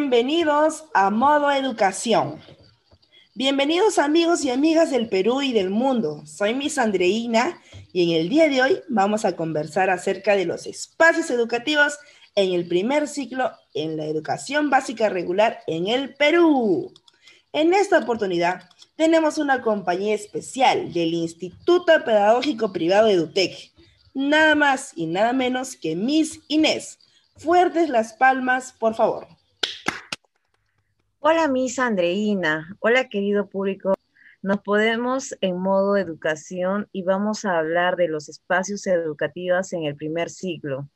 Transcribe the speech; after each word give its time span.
Bienvenidos 0.00 0.84
a 0.94 1.10
Modo 1.10 1.50
Educación. 1.50 2.38
Bienvenidos 3.34 3.98
amigos 3.98 4.44
y 4.44 4.50
amigas 4.50 4.92
del 4.92 5.08
Perú 5.08 5.42
y 5.42 5.52
del 5.52 5.70
mundo. 5.70 6.22
Soy 6.24 6.54
Miss 6.54 6.78
Andreina 6.78 7.60
y 7.92 8.04
en 8.04 8.20
el 8.20 8.28
día 8.28 8.48
de 8.48 8.62
hoy 8.62 8.80
vamos 8.88 9.24
a 9.24 9.34
conversar 9.34 9.90
acerca 9.90 10.36
de 10.36 10.44
los 10.44 10.66
espacios 10.66 11.30
educativos 11.30 11.98
en 12.36 12.52
el 12.52 12.68
primer 12.68 13.08
ciclo 13.08 13.50
en 13.74 13.96
la 13.96 14.04
educación 14.04 14.70
básica 14.70 15.08
regular 15.08 15.62
en 15.66 15.88
el 15.88 16.14
Perú. 16.14 16.94
En 17.52 17.74
esta 17.74 17.98
oportunidad 17.98 18.70
tenemos 18.94 19.36
una 19.36 19.62
compañía 19.62 20.14
especial 20.14 20.92
del 20.92 21.12
Instituto 21.12 22.04
Pedagógico 22.04 22.72
Privado 22.72 23.08
EduTech, 23.08 23.72
nada 24.14 24.54
más 24.54 24.92
y 24.94 25.06
nada 25.06 25.32
menos 25.32 25.74
que 25.74 25.96
Miss 25.96 26.38
Inés. 26.46 27.00
Fuertes 27.36 27.88
las 27.88 28.12
palmas, 28.12 28.72
por 28.78 28.94
favor. 28.94 29.37
Hola, 31.20 31.48
Miss 31.48 31.80
Andreina. 31.80 32.76
Hola, 32.78 33.08
querido 33.08 33.48
público. 33.48 33.94
Nos 34.40 34.60
podemos 34.60 35.36
en 35.40 35.58
modo 35.58 35.96
educación 35.96 36.88
y 36.92 37.02
vamos 37.02 37.44
a 37.44 37.58
hablar 37.58 37.96
de 37.96 38.06
los 38.06 38.28
espacios 38.28 38.86
educativos 38.86 39.72
en 39.72 39.82
el 39.82 39.96
primer 39.96 40.30
siglo. 40.30 40.88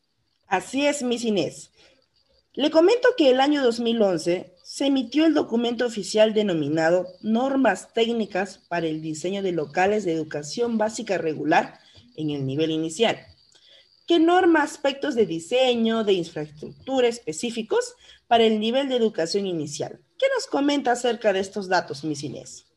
Así 0.46 0.86
es, 0.86 1.02
Miss 1.02 1.24
Inés. 1.24 1.72
Le 2.54 2.70
comento 2.70 3.08
que 3.16 3.30
el 3.30 3.40
año 3.40 3.64
2011 3.64 4.54
se 4.62 4.86
emitió 4.86 5.26
el 5.26 5.34
documento 5.34 5.84
oficial 5.84 6.34
denominado 6.34 7.08
Normas 7.22 7.92
Técnicas 7.92 8.58
para 8.68 8.86
el 8.86 9.02
Diseño 9.02 9.42
de 9.42 9.50
Locales 9.50 10.04
de 10.04 10.12
Educación 10.12 10.78
Básica 10.78 11.18
Regular 11.18 11.80
en 12.16 12.30
el 12.30 12.46
nivel 12.46 12.70
inicial, 12.70 13.18
que 14.06 14.20
norma 14.20 14.62
aspectos 14.62 15.16
de 15.16 15.26
diseño, 15.26 16.04
de 16.04 16.12
infraestructura 16.12 17.08
específicos 17.08 17.96
para 18.28 18.44
el 18.44 18.60
nivel 18.60 18.88
de 18.88 18.96
educación 18.96 19.46
inicial. 19.46 20.00
¿Qué 20.22 20.28
nos 20.36 20.46
comenta 20.46 20.92
acerca 20.92 21.32
de 21.32 21.40
estos 21.40 21.68
datos, 21.68 22.04
Miss 22.04 22.22
Inés? 22.22 22.72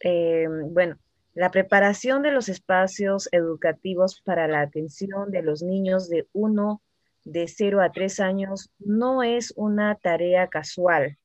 Eh, 0.00 0.46
bueno, 0.72 0.98
la 1.32 1.50
preparación 1.50 2.20
de 2.20 2.32
los 2.32 2.50
espacios 2.50 3.30
educativos 3.32 4.20
para 4.20 4.46
la 4.46 4.60
atención 4.60 5.30
de 5.30 5.40
los 5.40 5.62
niños 5.62 6.10
de 6.10 6.28
1 6.34 6.82
de 7.24 7.48
0 7.48 7.80
a 7.80 7.92
3 7.92 8.20
años 8.20 8.68
no 8.78 9.22
es 9.22 9.54
una 9.56 9.94
tarea 9.94 10.48
casual. 10.48 11.16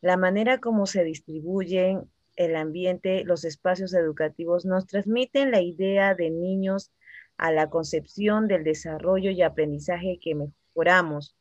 La 0.00 0.16
manera 0.16 0.60
como 0.60 0.86
se 0.86 1.04
distribuyen 1.04 2.10
el 2.36 2.56
ambiente, 2.56 3.22
los 3.24 3.44
espacios 3.44 3.92
educativos 3.92 4.64
nos 4.64 4.86
transmiten 4.86 5.50
la 5.50 5.60
idea 5.60 6.14
de 6.14 6.30
niños 6.30 6.90
a 7.36 7.52
la 7.52 7.68
concepción 7.68 8.48
del 8.48 8.64
desarrollo 8.64 9.30
y 9.30 9.42
aprendizaje 9.42 10.18
que 10.22 10.34
mejoramos 10.34 11.36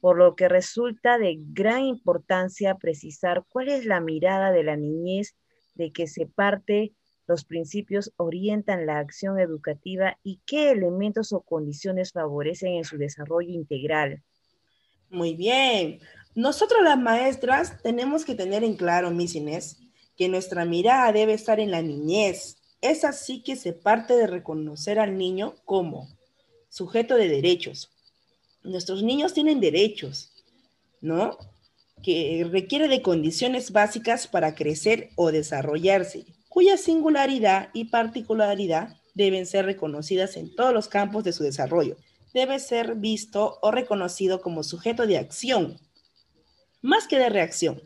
por 0.00 0.16
lo 0.16 0.34
que 0.34 0.48
resulta 0.48 1.18
de 1.18 1.36
gran 1.38 1.84
importancia 1.84 2.76
precisar 2.76 3.44
cuál 3.48 3.68
es 3.68 3.84
la 3.84 4.00
mirada 4.00 4.50
de 4.50 4.64
la 4.64 4.76
niñez 4.76 5.36
de 5.74 5.92
que 5.92 6.06
se 6.06 6.26
parte 6.26 6.92
los 7.26 7.44
principios 7.44 8.12
orientan 8.16 8.86
la 8.86 8.98
acción 8.98 9.38
educativa 9.38 10.18
y 10.24 10.40
qué 10.46 10.70
elementos 10.72 11.32
o 11.32 11.42
condiciones 11.42 12.10
favorecen 12.10 12.74
en 12.74 12.84
su 12.84 12.98
desarrollo 12.98 13.50
integral. 13.50 14.24
Muy 15.10 15.34
bien. 15.34 16.00
Nosotros 16.34 16.82
las 16.82 16.98
maestras 16.98 17.80
tenemos 17.82 18.24
que 18.24 18.34
tener 18.34 18.64
en 18.64 18.76
claro, 18.76 19.12
Miss 19.12 19.36
Inés, 19.36 19.78
que 20.16 20.28
nuestra 20.28 20.64
mirada 20.64 21.12
debe 21.12 21.34
estar 21.34 21.60
en 21.60 21.70
la 21.70 21.82
niñez. 21.82 22.56
Es 22.80 23.04
así 23.04 23.42
que 23.42 23.54
se 23.54 23.74
parte 23.74 24.14
de 24.16 24.26
reconocer 24.26 24.98
al 24.98 25.16
niño 25.16 25.54
como 25.64 26.08
sujeto 26.68 27.14
de 27.14 27.28
derechos, 27.28 27.92
nuestros 28.62 29.02
niños 29.02 29.34
tienen 29.34 29.60
derechos, 29.60 30.32
¿no? 31.00 31.38
Que 32.02 32.46
requiere 32.50 32.88
de 32.88 33.02
condiciones 33.02 33.72
básicas 33.72 34.26
para 34.26 34.54
crecer 34.54 35.10
o 35.16 35.32
desarrollarse, 35.32 36.26
cuya 36.48 36.76
singularidad 36.76 37.70
y 37.72 37.86
particularidad 37.86 38.96
deben 39.14 39.46
ser 39.46 39.66
reconocidas 39.66 40.36
en 40.36 40.54
todos 40.54 40.72
los 40.72 40.88
campos 40.88 41.24
de 41.24 41.32
su 41.32 41.42
desarrollo. 41.42 41.96
Debe 42.32 42.58
ser 42.58 42.94
visto 42.94 43.58
o 43.60 43.70
reconocido 43.70 44.40
como 44.40 44.62
sujeto 44.62 45.06
de 45.06 45.18
acción, 45.18 45.78
más 46.80 47.06
que 47.06 47.18
de 47.18 47.28
reacción. 47.28 47.82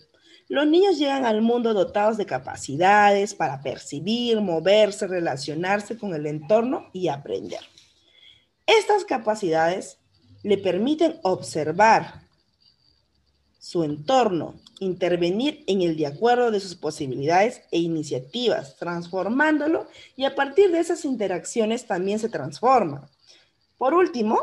Los 0.49 0.67
niños 0.67 0.99
llegan 0.99 1.25
al 1.25 1.41
mundo 1.41 1.73
dotados 1.73 2.19
de 2.19 2.27
capacidades 2.27 3.35
para 3.35 3.63
percibir, 3.63 4.41
moverse, 4.41 5.07
relacionarse 5.07 5.97
con 5.97 6.15
el 6.15 6.27
entorno 6.27 6.91
y 6.93 7.09
aprender. 7.09 7.61
Estas 8.67 9.05
capacidades 9.05 9.99
le 10.45 10.59
permiten 10.59 11.19
observar 11.23 12.23
su 13.59 13.83
entorno, 13.83 14.55
intervenir 14.79 15.65
en 15.67 15.81
el 15.81 15.97
de 15.97 16.07
acuerdo 16.07 16.51
de 16.51 16.61
sus 16.61 16.75
posibilidades 16.77 17.63
e 17.71 17.79
iniciativas, 17.79 18.77
transformándolo 18.77 19.89
y 20.17 20.27
a 20.27 20.35
partir 20.35 20.71
de 20.71 20.81
esas 20.81 21.07
interacciones 21.07 21.87
también 21.87 22.19
se 22.19 22.29
transforma. 22.29 23.09
Por 23.79 23.95
último, 23.95 24.39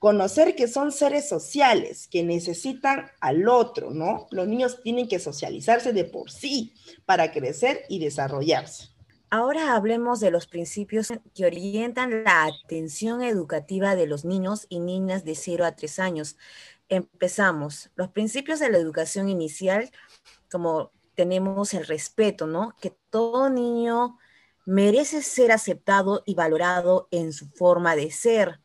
conocer 0.00 0.56
que 0.56 0.66
son 0.66 0.90
seres 0.90 1.28
sociales, 1.28 2.08
que 2.08 2.24
necesitan 2.24 3.06
al 3.20 3.48
otro, 3.48 3.92
¿no? 3.92 4.26
Los 4.32 4.48
niños 4.48 4.82
tienen 4.82 5.06
que 5.06 5.20
socializarse 5.20 5.92
de 5.92 6.04
por 6.04 6.32
sí 6.32 6.74
para 7.06 7.30
crecer 7.30 7.82
y 7.88 8.00
desarrollarse. 8.00 8.88
Ahora 9.32 9.76
hablemos 9.76 10.18
de 10.18 10.32
los 10.32 10.48
principios 10.48 11.12
que 11.36 11.46
orientan 11.46 12.24
la 12.24 12.46
atención 12.46 13.22
educativa 13.22 13.94
de 13.94 14.08
los 14.08 14.24
niños 14.24 14.66
y 14.68 14.80
niñas 14.80 15.24
de 15.24 15.36
0 15.36 15.64
a 15.66 15.76
3 15.76 16.00
años. 16.00 16.36
Empezamos. 16.88 17.90
Los 17.94 18.08
principios 18.08 18.58
de 18.58 18.70
la 18.70 18.78
educación 18.78 19.28
inicial, 19.28 19.88
como 20.50 20.90
tenemos 21.14 21.74
el 21.74 21.86
respeto, 21.86 22.48
¿no? 22.48 22.74
Que 22.80 22.90
todo 23.10 23.48
niño 23.50 24.18
merece 24.66 25.22
ser 25.22 25.52
aceptado 25.52 26.24
y 26.26 26.34
valorado 26.34 27.06
en 27.12 27.32
su 27.32 27.46
forma 27.50 27.94
de 27.94 28.10
ser. 28.10 28.58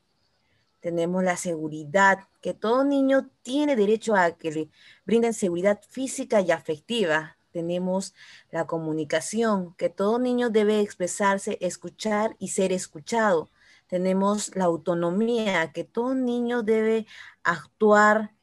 Tenemos 0.80 1.24
la 1.24 1.38
seguridad, 1.38 2.28
que 2.42 2.56
todo 2.56 2.84
niño 2.84 3.30
tiene 3.44 3.76
derecho 3.76 4.16
a 4.16 4.32
que 4.32 4.52
le 4.52 4.70
brinden 5.06 5.36
seguridad 5.36 5.80
física 5.88 6.42
y 6.42 6.50
afectiva 6.50 7.38
tenemos 7.56 8.14
la 8.52 8.68
comunicación, 8.68 9.76
que 9.76 9.88
todo 9.88 10.20
niño 10.20 10.50
debe 10.50 10.82
expresarse, 10.82 11.58
escuchar 11.62 12.36
y 12.38 12.50
ser 12.50 12.74
escuchado. 12.74 13.50
Tenemos 13.88 14.54
la 14.58 14.66
autonomía, 14.66 15.72
que 15.72 15.86
todo 15.86 16.16
niño 16.16 16.64
debe 16.64 17.06
actuar, 17.44 18.34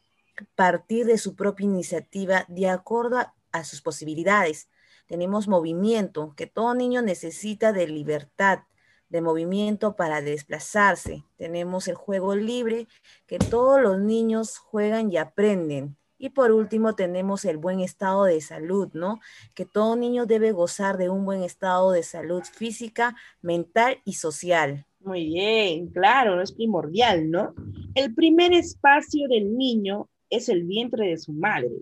partir 0.55 1.05
de 1.05 1.19
su 1.19 1.37
propia 1.37 1.65
iniciativa 1.65 2.47
de 2.49 2.71
acuerdo 2.71 3.19
a, 3.53 3.65
sus 3.65 3.83
posibilidades. 3.83 4.71
Tenemos 5.07 5.47
movimiento, 5.47 6.33
que 6.35 6.47
todo 6.47 6.75
niño 6.75 7.03
necesita 7.03 7.75
de 7.75 7.89
libertad, 7.89 8.61
de 9.11 9.21
movimiento 9.21 9.95
para 9.95 10.23
desplazarse. 10.23 11.23
Tenemos 11.37 11.87
el 11.87 11.97
juego 11.97 12.35
libre, 12.35 12.89
que 13.27 13.39
todos 13.39 13.79
los 13.79 13.99
niños 13.99 14.57
juegan 14.57 15.13
y 15.13 15.19
aprenden. 15.19 15.99
Y 16.23 16.31
por 16.31 16.53
último 16.53 16.95
tenemos 16.95 17.45
el 17.45 17.57
buen 17.57 17.81
estado 17.81 18.23
de 18.23 18.41
salud, 18.41 18.89
¿no? 18.93 19.19
Que 19.57 19.65
todo 19.65 19.97
niño 19.97 20.25
debe 20.25 20.53
gozar 20.53 20.97
de 20.97 21.11
un 21.11 21.25
buen 21.25 21.43
estado 21.43 21.91
de 21.91 22.05
salud 22.05 22.45
física, 22.45 23.17
mental 23.41 23.99
y 24.05 24.13
social. 24.13 24.87
Muy 25.01 25.25
bien, 25.25 25.89
claro, 25.89 26.41
es 26.41 26.53
primordial, 26.53 27.29
¿no? 27.29 27.55
El 27.97 28.15
primer 28.15 28.53
espacio 28.53 29.27
del 29.27 29.59
niño 29.59 30.09
es 30.31 30.49
el 30.49 30.63
vientre 30.63 31.09
de 31.09 31.19
su 31.19 31.33
madre, 31.33 31.73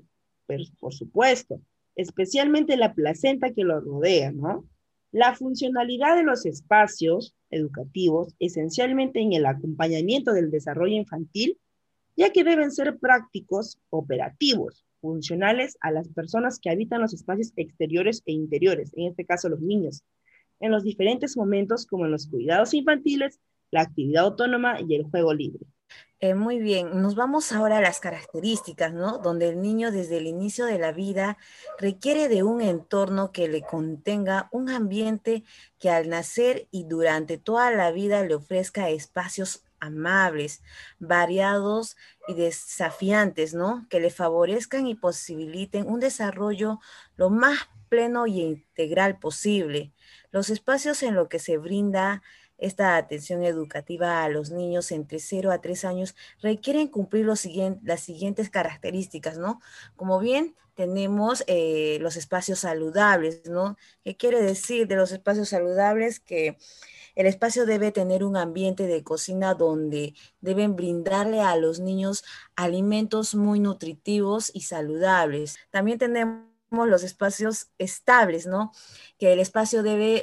pero 0.46 0.64
por 0.78 0.94
supuesto, 0.94 1.60
especialmente 1.94 2.78
la 2.78 2.94
placenta 2.94 3.52
que 3.52 3.64
lo 3.64 3.78
rodea, 3.78 4.32
¿no? 4.32 4.64
La 5.12 5.34
funcionalidad 5.34 6.16
de 6.16 6.22
los 6.22 6.46
espacios 6.46 7.36
educativos, 7.50 8.34
esencialmente 8.38 9.20
en 9.20 9.34
el 9.34 9.44
acompañamiento 9.44 10.32
del 10.32 10.50
desarrollo 10.50 10.96
infantil, 10.96 11.58
ya 12.16 12.30
que 12.30 12.44
deben 12.44 12.70
ser 12.70 12.98
prácticos, 12.98 13.78
operativos, 13.90 14.84
funcionales 15.00 15.76
a 15.80 15.90
las 15.90 16.08
personas 16.08 16.58
que 16.58 16.70
habitan 16.70 17.00
los 17.00 17.14
espacios 17.14 17.52
exteriores 17.56 18.22
e 18.26 18.32
interiores, 18.32 18.92
en 18.94 19.08
este 19.08 19.24
caso 19.24 19.48
los 19.48 19.60
niños, 19.60 20.02
en 20.60 20.70
los 20.70 20.84
diferentes 20.84 21.36
momentos 21.36 21.86
como 21.86 22.04
en 22.04 22.12
los 22.12 22.26
cuidados 22.26 22.74
infantiles, 22.74 23.40
la 23.70 23.82
actividad 23.82 24.24
autónoma 24.24 24.80
y 24.80 24.94
el 24.94 25.04
juego 25.04 25.32
libre. 25.32 25.66
Eh, 26.22 26.34
muy 26.34 26.58
bien, 26.58 27.00
nos 27.00 27.14
vamos 27.14 27.50
ahora 27.50 27.78
a 27.78 27.80
las 27.80 27.98
características, 27.98 28.92
¿no? 28.92 29.18
Donde 29.18 29.48
el 29.48 29.62
niño 29.62 29.90
desde 29.90 30.18
el 30.18 30.26
inicio 30.26 30.66
de 30.66 30.78
la 30.78 30.92
vida 30.92 31.38
requiere 31.78 32.28
de 32.28 32.42
un 32.42 32.60
entorno 32.60 33.32
que 33.32 33.48
le 33.48 33.62
contenga 33.62 34.50
un 34.52 34.68
ambiente 34.68 35.44
que 35.78 35.88
al 35.88 36.10
nacer 36.10 36.68
y 36.70 36.84
durante 36.84 37.38
toda 37.38 37.70
la 37.70 37.90
vida 37.90 38.22
le 38.22 38.34
ofrezca 38.34 38.90
espacios 38.90 39.64
amables, 39.80 40.62
variados 40.98 41.96
y 42.28 42.34
desafiantes, 42.34 43.54
¿no? 43.54 43.86
Que 43.90 44.00
le 44.00 44.10
favorezcan 44.10 44.86
y 44.86 44.94
posibiliten 44.94 45.88
un 45.88 46.00
desarrollo 46.00 46.80
lo 47.16 47.30
más 47.30 47.58
pleno 47.88 48.26
y 48.26 48.40
integral 48.40 49.18
posible. 49.18 49.92
Los 50.30 50.48
espacios 50.50 51.02
en 51.02 51.14
los 51.14 51.28
que 51.28 51.38
se 51.38 51.58
brinda 51.58 52.22
esta 52.60 52.96
atención 52.96 53.42
educativa 53.42 54.22
a 54.22 54.28
los 54.28 54.50
niños 54.50 54.92
entre 54.92 55.18
0 55.18 55.50
a 55.50 55.60
3 55.60 55.84
años 55.84 56.14
requieren 56.40 56.88
cumplir 56.88 57.24
los 57.24 57.46
las 57.82 58.00
siguientes 58.00 58.50
características, 58.50 59.38
¿no? 59.38 59.60
Como 59.96 60.20
bien 60.20 60.54
tenemos 60.74 61.42
eh, 61.46 61.98
los 62.00 62.16
espacios 62.16 62.60
saludables, 62.60 63.46
¿no? 63.46 63.76
¿Qué 64.04 64.16
quiere 64.16 64.42
decir 64.42 64.86
de 64.86 64.96
los 64.96 65.12
espacios 65.12 65.48
saludables? 65.48 66.20
Que 66.20 66.56
el 67.14 67.26
espacio 67.26 67.66
debe 67.66 67.92
tener 67.92 68.24
un 68.24 68.36
ambiente 68.36 68.86
de 68.86 69.02
cocina 69.02 69.54
donde 69.54 70.14
deben 70.40 70.76
brindarle 70.76 71.40
a 71.40 71.56
los 71.56 71.80
niños 71.80 72.24
alimentos 72.56 73.34
muy 73.34 73.60
nutritivos 73.60 74.50
y 74.54 74.62
saludables. 74.62 75.58
También 75.70 75.98
tenemos 75.98 76.50
los 76.70 77.02
espacios 77.02 77.70
estables, 77.78 78.46
¿no? 78.46 78.72
Que 79.18 79.32
el 79.32 79.40
espacio 79.40 79.82
debe 79.82 80.22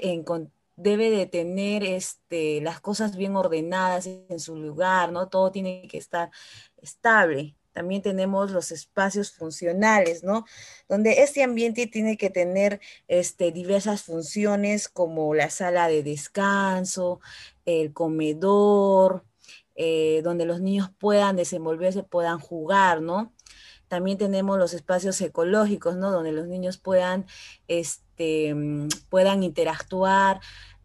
debe 0.77 1.09
de 1.09 1.25
tener 1.25 1.83
este, 1.83 2.61
las 2.61 2.79
cosas 2.79 3.15
bien 3.17 3.35
ordenadas 3.35 4.05
en 4.07 4.39
su 4.39 4.55
lugar, 4.55 5.11
¿no? 5.11 5.27
Todo 5.27 5.51
tiene 5.51 5.87
que 5.89 5.97
estar 5.97 6.29
estable. 6.77 7.55
También 7.77 8.01
tenemos 8.01 8.49
los 8.49 8.71
espacios 8.71 9.29
funcionales, 9.29 10.23
¿no? 10.23 10.45
Donde 10.89 11.21
este 11.21 11.43
ambiente 11.43 11.85
tiene 11.85 12.17
que 12.17 12.31
tener 12.31 12.81
este, 13.07 13.51
diversas 13.51 14.01
funciones 14.01 14.89
como 14.89 15.35
la 15.35 15.51
sala 15.51 15.87
de 15.87 16.01
descanso, 16.01 17.19
el 17.65 17.93
comedor, 17.93 19.25
eh, 19.75 20.21
donde 20.23 20.45
los 20.45 20.59
niños 20.59 20.89
puedan 20.97 21.35
desenvolverse, 21.35 22.01
puedan 22.01 22.39
jugar, 22.39 22.99
¿no? 23.03 23.31
También 23.87 24.17
tenemos 24.17 24.57
los 24.57 24.73
espacios 24.73 25.21
ecológicos, 25.21 25.97
¿no? 25.97 26.09
Donde 26.11 26.31
los 26.31 26.47
niños 26.47 26.79
puedan, 26.79 27.27
este, 27.67 28.55
mm, 28.55 28.87
puedan 29.11 29.43
interactuar, 29.43 30.41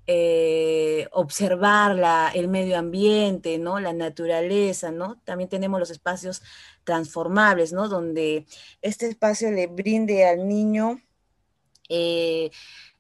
eh, 0.09 1.09
observar 1.12 1.94
la, 1.94 2.31
el 2.35 2.49
medio 2.49 2.77
ambiente, 2.77 3.56
¿no? 3.59 3.79
La 3.79 3.93
naturaleza, 3.93 4.91
¿no? 4.91 5.21
También 5.25 5.49
tenemos 5.49 5.79
los 5.79 5.91
espacios 5.91 6.43
transformables, 6.84 7.73
¿no? 7.73 7.88
Donde 7.88 8.46
este 8.81 9.08
espacio 9.08 9.50
le 9.50 9.67
brinde 9.67 10.26
al 10.26 10.49
niño 10.49 11.00
eh, 11.88 12.50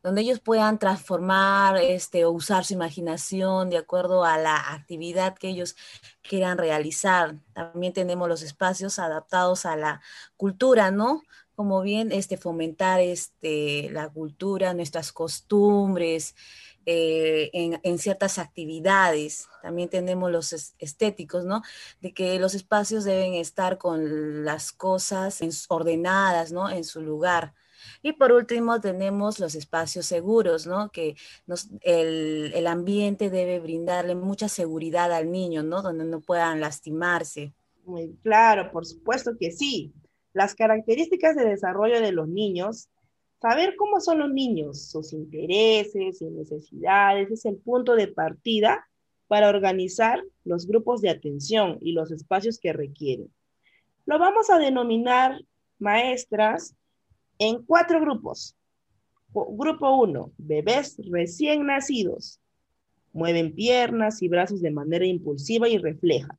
donde 0.02 0.22
ellos 0.22 0.40
puedan 0.40 0.78
transformar 0.78 1.76
este, 1.76 2.24
o 2.24 2.30
usar 2.32 2.64
su 2.64 2.74
imaginación 2.74 3.70
de 3.70 3.78
acuerdo 3.78 4.24
a 4.24 4.36
la 4.36 4.72
actividad 4.72 5.36
que 5.38 5.48
ellos 5.48 5.76
quieran 6.22 6.58
realizar. 6.58 7.36
También 7.52 7.92
tenemos 7.92 8.28
los 8.28 8.42
espacios 8.42 8.98
adaptados 8.98 9.64
a 9.64 9.76
la 9.76 10.02
cultura, 10.36 10.90
¿no? 10.90 11.22
Como 11.54 11.82
bien 11.82 12.10
este, 12.10 12.36
fomentar 12.36 13.00
este, 13.00 13.90
la 13.92 14.08
cultura, 14.08 14.74
nuestras 14.74 15.12
costumbres, 15.12 16.34
eh, 16.86 17.50
en, 17.52 17.98
ciertas 17.98 18.38
actividades. 18.38 19.48
También 19.62 19.88
tenemos 19.88 20.30
los 20.30 20.52
estéticos, 20.78 21.44
¿no? 21.44 21.62
De 22.00 22.12
que 22.12 22.38
los 22.38 22.54
espacios 22.54 23.04
deben 23.04 23.34
estar 23.34 23.78
con 23.78 24.44
las 24.44 24.72
cosas 24.72 25.40
ordenadas, 25.68 26.52
¿no? 26.52 26.70
En 26.70 26.84
su 26.84 27.00
lugar. 27.00 27.54
Y 28.02 28.12
por 28.12 28.32
último 28.32 28.80
tenemos 28.80 29.38
los 29.38 29.54
espacios 29.54 30.06
seguros, 30.06 30.66
¿no? 30.66 30.90
Que 30.90 31.16
el, 31.82 32.52
el, 32.54 32.66
ambiente 32.66 33.30
debe 33.30 33.60
brindarle 33.60 34.14
mucha 34.14 34.48
seguridad 34.48 35.12
al 35.12 35.30
niño, 35.30 35.62
¿no? 35.62 35.82
Donde 35.82 36.04
no 36.04 36.20
puedan 36.20 36.60
lastimarse. 36.60 37.52
Muy 37.84 38.16
claro, 38.22 38.70
por 38.72 38.86
supuesto 38.86 39.32
que 39.38 39.50
sí. 39.50 39.92
Las 40.32 40.54
características 40.54 41.36
de 41.36 41.44
desarrollo 41.44 42.00
de 42.00 42.12
los 42.12 42.28
niños, 42.28 42.88
saber 43.42 43.74
cómo 43.76 44.00
son 44.00 44.20
los 44.20 44.30
niños, 44.30 44.80
sus 44.80 45.12
intereses 45.12 46.22
y 46.22 46.26
necesidades, 46.26 47.28
es 47.28 47.44
el 47.44 47.56
punto 47.56 47.96
de 47.96 48.06
partida 48.06 48.88
para 49.26 49.48
organizar 49.48 50.22
los 50.44 50.68
grupos 50.68 51.00
de 51.00 51.10
atención 51.10 51.76
y 51.80 51.92
los 51.92 52.12
espacios 52.12 52.60
que 52.60 52.72
requieren. 52.72 53.32
Lo 54.06 54.20
vamos 54.20 54.48
a 54.48 54.58
denominar 54.58 55.40
maestras 55.80 56.76
en 57.38 57.64
cuatro 57.64 58.00
grupos. 58.00 58.56
Grupo 59.34 59.96
1, 59.96 60.32
bebés 60.38 61.00
recién 61.10 61.66
nacidos. 61.66 62.38
Mueven 63.12 63.54
piernas 63.54 64.22
y 64.22 64.28
brazos 64.28 64.60
de 64.60 64.70
manera 64.70 65.04
impulsiva 65.04 65.68
y 65.68 65.78
refleja. 65.78 66.38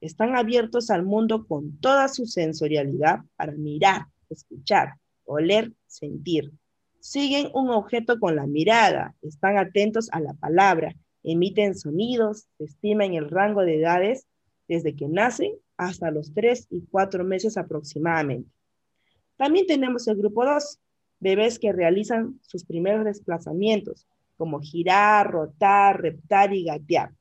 Están 0.00 0.36
abiertos 0.36 0.90
al 0.90 1.04
mundo 1.04 1.46
con 1.48 1.78
toda 1.78 2.06
su 2.06 2.26
sensorialidad 2.26 3.20
para 3.36 3.52
mirar, 3.52 4.06
escuchar, 4.30 4.92
oler, 5.28 5.72
sentir. 5.86 6.52
Siguen 7.00 7.48
un 7.54 7.70
objeto 7.70 8.18
con 8.18 8.34
la 8.34 8.46
mirada, 8.46 9.14
están 9.22 9.56
atentos 9.56 10.08
a 10.12 10.20
la 10.20 10.34
palabra, 10.34 10.94
emiten 11.22 11.76
sonidos, 11.76 12.48
estiman 12.58 13.14
el 13.14 13.30
rango 13.30 13.62
de 13.62 13.80
edades 13.80 14.26
desde 14.66 14.96
que 14.96 15.08
nacen 15.08 15.52
hasta 15.76 16.10
los 16.10 16.34
tres 16.34 16.66
y 16.70 16.82
cuatro 16.90 17.24
meses 17.24 17.56
aproximadamente. 17.56 18.50
También 19.36 19.66
tenemos 19.66 20.08
el 20.08 20.16
grupo 20.16 20.44
2, 20.44 20.80
bebés 21.20 21.58
que 21.58 21.72
realizan 21.72 22.38
sus 22.42 22.64
primeros 22.64 23.04
desplazamientos, 23.04 24.06
como 24.36 24.60
girar, 24.60 25.30
rotar, 25.30 26.00
reptar 26.00 26.52
y 26.52 26.64
gatear. 26.64 27.12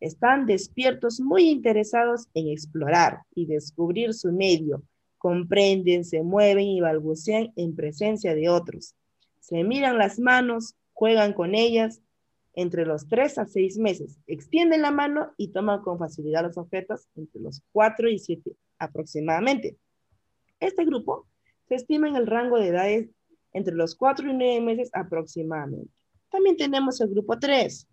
Están 0.00 0.46
despiertos, 0.46 1.20
muy 1.20 1.48
interesados 1.48 2.28
en 2.34 2.48
explorar 2.48 3.20
y 3.34 3.46
descubrir 3.46 4.12
su 4.12 4.32
medio. 4.32 4.82
Comprenden, 5.24 6.04
se 6.04 6.22
mueven 6.22 6.66
y 6.66 6.82
balbucean 6.82 7.50
en 7.56 7.74
presencia 7.74 8.34
de 8.34 8.50
otros. 8.50 8.94
Se 9.40 9.64
miran 9.64 9.96
las 9.96 10.18
manos, 10.18 10.74
juegan 10.92 11.32
con 11.32 11.54
ellas 11.54 12.02
entre 12.52 12.84
los 12.84 13.08
3 13.08 13.38
a 13.38 13.46
6 13.46 13.78
meses. 13.78 14.18
Extienden 14.26 14.82
la 14.82 14.90
mano 14.90 15.32
y 15.38 15.48
toman 15.48 15.80
con 15.80 15.98
facilidad 15.98 16.42
los 16.42 16.58
objetos 16.58 17.08
entre 17.16 17.40
los 17.40 17.62
4 17.72 18.10
y 18.10 18.18
7 18.18 18.52
aproximadamente. 18.78 19.78
Este 20.60 20.84
grupo 20.84 21.26
se 21.68 21.76
estima 21.76 22.06
en 22.06 22.16
el 22.16 22.26
rango 22.26 22.58
de 22.58 22.68
edades 22.68 23.08
entre 23.54 23.74
los 23.74 23.94
4 23.94 24.30
y 24.30 24.34
9 24.34 24.60
meses 24.60 24.90
aproximadamente. 24.92 25.90
También 26.30 26.58
tenemos 26.58 27.00
el 27.00 27.08
grupo 27.08 27.38
3, 27.38 27.88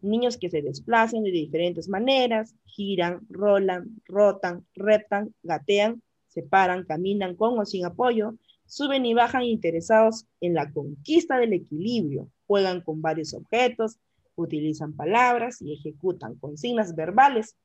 niños 0.00 0.36
que 0.36 0.50
se 0.50 0.62
desplazan 0.62 1.22
de 1.22 1.30
diferentes 1.30 1.88
maneras, 1.88 2.56
giran, 2.64 3.20
rolan, 3.30 4.02
rotan, 4.04 4.66
reptan, 4.74 5.32
gatean, 5.44 6.02
se 6.32 6.42
paran, 6.42 6.84
caminan 6.84 7.36
con 7.36 7.58
o 7.58 7.66
sin 7.66 7.84
apoyo, 7.84 8.34
suben 8.66 9.04
y 9.04 9.12
bajan 9.12 9.42
interesados 9.42 10.26
en 10.40 10.54
la 10.54 10.72
conquista 10.72 11.36
del 11.38 11.52
equilibrio, 11.52 12.28
juegan 12.46 12.80
con 12.80 13.02
varios 13.02 13.34
objetos, 13.34 13.98
utilizan 14.34 14.94
palabras 14.94 15.60
y 15.60 15.74
ejecutan 15.74 16.36
consignas 16.36 16.94
verbales 16.94 17.56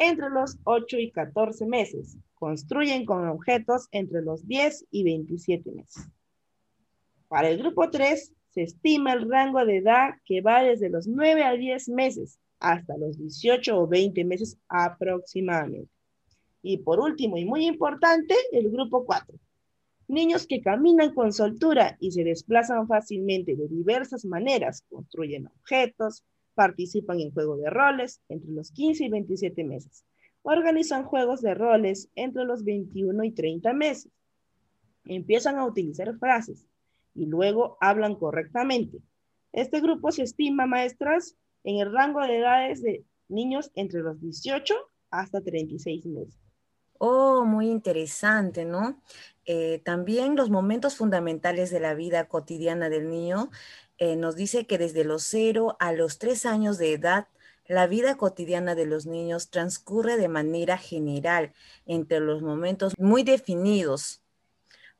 entre 0.00 0.30
los 0.30 0.58
8 0.64 0.98
y 0.98 1.12
14 1.12 1.66
meses. 1.66 2.16
Construyen 2.34 3.04
con 3.04 3.28
objetos 3.28 3.88
entre 3.92 4.22
los 4.22 4.46
10 4.46 4.86
y 4.90 5.04
27 5.04 5.70
meses. 5.72 6.08
Para 7.28 7.50
el 7.50 7.58
grupo 7.58 7.88
3, 7.88 8.32
se 8.50 8.62
estima 8.62 9.12
el 9.12 9.30
rango 9.30 9.64
de 9.64 9.76
edad 9.76 10.14
que 10.24 10.40
va 10.40 10.62
desde 10.62 10.88
los 10.88 11.06
9 11.06 11.44
a 11.44 11.52
10 11.52 11.88
meses 11.90 12.38
hasta 12.58 12.96
los 12.96 13.16
18 13.16 13.80
o 13.80 13.86
20 13.86 14.24
meses 14.24 14.58
aproximadamente. 14.68 15.97
Y 16.62 16.78
por 16.78 17.00
último, 17.00 17.38
y 17.38 17.44
muy 17.44 17.66
importante, 17.66 18.34
el 18.52 18.70
grupo 18.70 19.04
4. 19.04 19.38
Niños 20.08 20.46
que 20.46 20.60
caminan 20.60 21.14
con 21.14 21.32
soltura 21.32 21.96
y 22.00 22.12
se 22.12 22.24
desplazan 22.24 22.88
fácilmente 22.88 23.54
de 23.54 23.68
diversas 23.68 24.24
maneras, 24.24 24.84
construyen 24.88 25.46
objetos, 25.48 26.24
participan 26.54 27.20
en 27.20 27.30
juego 27.30 27.56
de 27.56 27.70
roles 27.70 28.20
entre 28.28 28.50
los 28.50 28.72
15 28.72 29.04
y 29.04 29.08
27 29.10 29.64
meses. 29.64 30.04
Organizan 30.42 31.04
juegos 31.04 31.42
de 31.42 31.54
roles 31.54 32.08
entre 32.14 32.44
los 32.44 32.64
21 32.64 33.22
y 33.24 33.32
30 33.32 33.72
meses. 33.74 34.10
Empiezan 35.04 35.56
a 35.56 35.66
utilizar 35.66 36.18
frases 36.18 36.66
y 37.14 37.26
luego 37.26 37.76
hablan 37.80 38.16
correctamente. 38.16 38.98
Este 39.52 39.80
grupo 39.80 40.10
se 40.10 40.22
estima, 40.22 40.66
maestras, 40.66 41.36
en 41.64 41.80
el 41.80 41.92
rango 41.92 42.20
de 42.20 42.38
edades 42.38 42.82
de 42.82 43.04
niños 43.28 43.70
entre 43.74 44.00
los 44.00 44.20
18 44.20 44.74
hasta 45.10 45.42
36 45.42 46.06
meses. 46.06 46.47
Oh, 46.98 47.44
muy 47.44 47.68
interesante, 47.70 48.64
¿no? 48.64 49.00
Eh, 49.46 49.80
también 49.84 50.34
los 50.36 50.50
momentos 50.50 50.96
fundamentales 50.96 51.70
de 51.70 51.80
la 51.80 51.94
vida 51.94 52.26
cotidiana 52.28 52.88
del 52.88 53.08
niño 53.08 53.50
eh, 53.98 54.16
nos 54.16 54.34
dice 54.36 54.66
que 54.66 54.78
desde 54.78 55.04
los 55.04 55.22
0 55.24 55.76
a 55.80 55.92
los 55.92 56.18
3 56.18 56.44
años 56.46 56.76
de 56.78 56.92
edad, 56.92 57.28
la 57.66 57.86
vida 57.86 58.16
cotidiana 58.16 58.74
de 58.74 58.86
los 58.86 59.06
niños 59.06 59.50
transcurre 59.50 60.16
de 60.16 60.28
manera 60.28 60.76
general 60.76 61.52
entre 61.86 62.18
los 62.20 62.42
momentos 62.42 62.94
muy 62.98 63.22
definidos, 63.22 64.22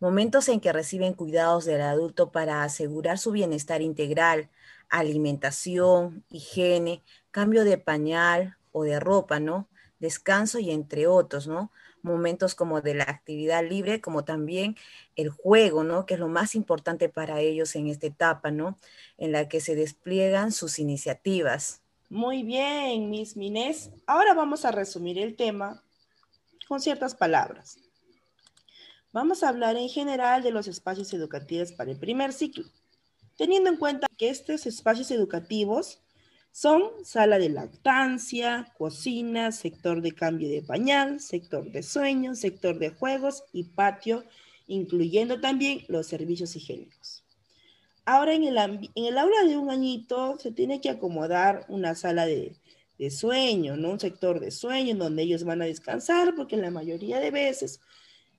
momentos 0.01 0.49
en 0.49 0.61
que 0.61 0.73
reciben 0.73 1.15
cuidados 1.15 1.65
del 1.65 1.81
adulto 1.83 2.31
para 2.31 2.63
asegurar 2.63 3.19
su 3.19 3.33
bienestar 3.33 3.83
integral, 3.83 4.51
alimentación, 4.89 6.25
higiene, 6.31 7.03
cambio 7.31 7.65
de 7.65 7.79
pañal 7.79 8.57
o 8.73 8.85
de 8.85 9.01
ropa, 9.01 9.41
¿no? 9.41 9.69
Descanso 9.99 10.59
y 10.61 10.71
entre 10.71 11.07
otros, 11.07 11.49
¿no? 11.49 11.73
Momentos 12.09 12.55
como 12.55 12.81
de 12.81 12.95
la 12.95 13.05
actividad 13.05 13.63
libre, 13.65 14.01
como 14.01 14.25
también 14.25 14.77
el 15.15 15.31
juego, 15.31 15.85
¿no? 15.85 16.07
Que 16.07 16.15
es 16.15 16.21
lo 16.21 16.29
más 16.29 16.55
importante 16.55 17.09
para 17.09 17.41
ellos 17.41 17.77
en 17.77 17.87
esta 17.87 18.09
etapa, 18.09 18.51
¿no? 18.51 18.77
En 19.19 19.31
la 19.31 19.49
que 19.49 19.61
se 19.61 19.77
despliegan 19.77 20.51
sus 20.51 20.79
iniciativas. 20.79 21.83
Muy 22.11 22.43
bien, 22.43 23.11
Miss 23.11 23.37
Minés. 23.37 23.91
Ahora 24.07 24.35
vamos 24.35 24.65
a 24.65 24.73
resumir 24.73 25.19
el 25.19 25.37
tema 25.37 25.83
con 26.67 26.81
ciertas 26.81 27.15
palabras. 27.15 27.79
Vamos 29.13 29.43
a 29.43 29.49
hablar 29.49 29.77
en 29.77 29.89
general 29.89 30.43
de 30.43 30.51
los 30.51 30.69
espacios 30.69 31.13
educativos 31.13 31.73
para 31.73 31.91
el 31.91 31.99
primer 31.99 32.33
ciclo, 32.33 32.65
teniendo 33.37 33.71
en 33.71 33.77
cuenta 33.77 34.07
que 34.17 34.29
estos 34.29 34.67
espacios 34.67 35.11
educativos 35.11 36.01
son 36.61 37.05
sala 37.05 37.39
de 37.39 37.51
lactancia, 37.51 38.73
cocina, 38.77 39.53
sector 39.53 40.03
de 40.03 40.11
cambio 40.11 40.49
de 40.49 40.61
pañal, 40.61 41.21
sector 41.21 41.71
de 41.71 41.85
sueño, 41.85 42.35
sector 42.35 42.81
de 42.81 42.91
juegos 42.91 43.45
y 43.53 43.63
patio, 43.63 44.25
incluyendo 44.67 45.41
también 45.41 45.85
los 45.87 46.09
servicios 46.09 46.57
higiénicos. 46.57 47.23
Ahora 48.05 48.35
en 48.35 48.43
el, 48.43 48.59
en 48.59 49.05
el 49.05 49.19
aula 49.19 49.45
de 49.45 49.57
un 49.57 49.71
añito 49.71 50.37
se 50.41 50.51
tiene 50.51 50.81
que 50.81 50.91
acomodar 50.91 51.65
una 51.69 51.95
sala 51.95 52.27
de, 52.27 52.57
de 52.99 53.11
sueño, 53.13 53.77
¿no? 53.77 53.91
Un 53.91 54.01
sector 54.01 54.41
de 54.41 54.51
sueño 54.51 54.91
en 54.91 54.99
donde 54.99 55.23
ellos 55.23 55.45
van 55.45 55.63
a 55.63 55.67
descansar, 55.67 56.35
porque 56.35 56.57
la 56.57 56.73
mayoría 56.73 57.21
de 57.21 57.31
veces 57.31 57.79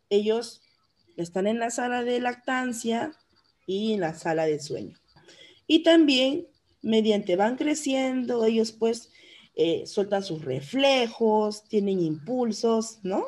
ellos 0.10 0.62
están 1.16 1.48
en 1.48 1.58
la 1.58 1.70
sala 1.70 2.04
de 2.04 2.20
lactancia 2.20 3.14
y 3.66 3.94
en 3.94 4.02
la 4.02 4.14
sala 4.14 4.46
de 4.46 4.60
sueño. 4.60 4.98
Y 5.68 5.84
también, 5.84 6.48
mediante 6.82 7.36
van 7.36 7.58
creciendo, 7.58 8.46
ellos 8.46 8.72
pues 8.72 9.12
eh, 9.56 9.86
sueltan 9.86 10.24
sus 10.24 10.44
reflejos, 10.44 11.64
tienen 11.66 12.00
impulsos, 12.00 13.00
¿no? 13.04 13.26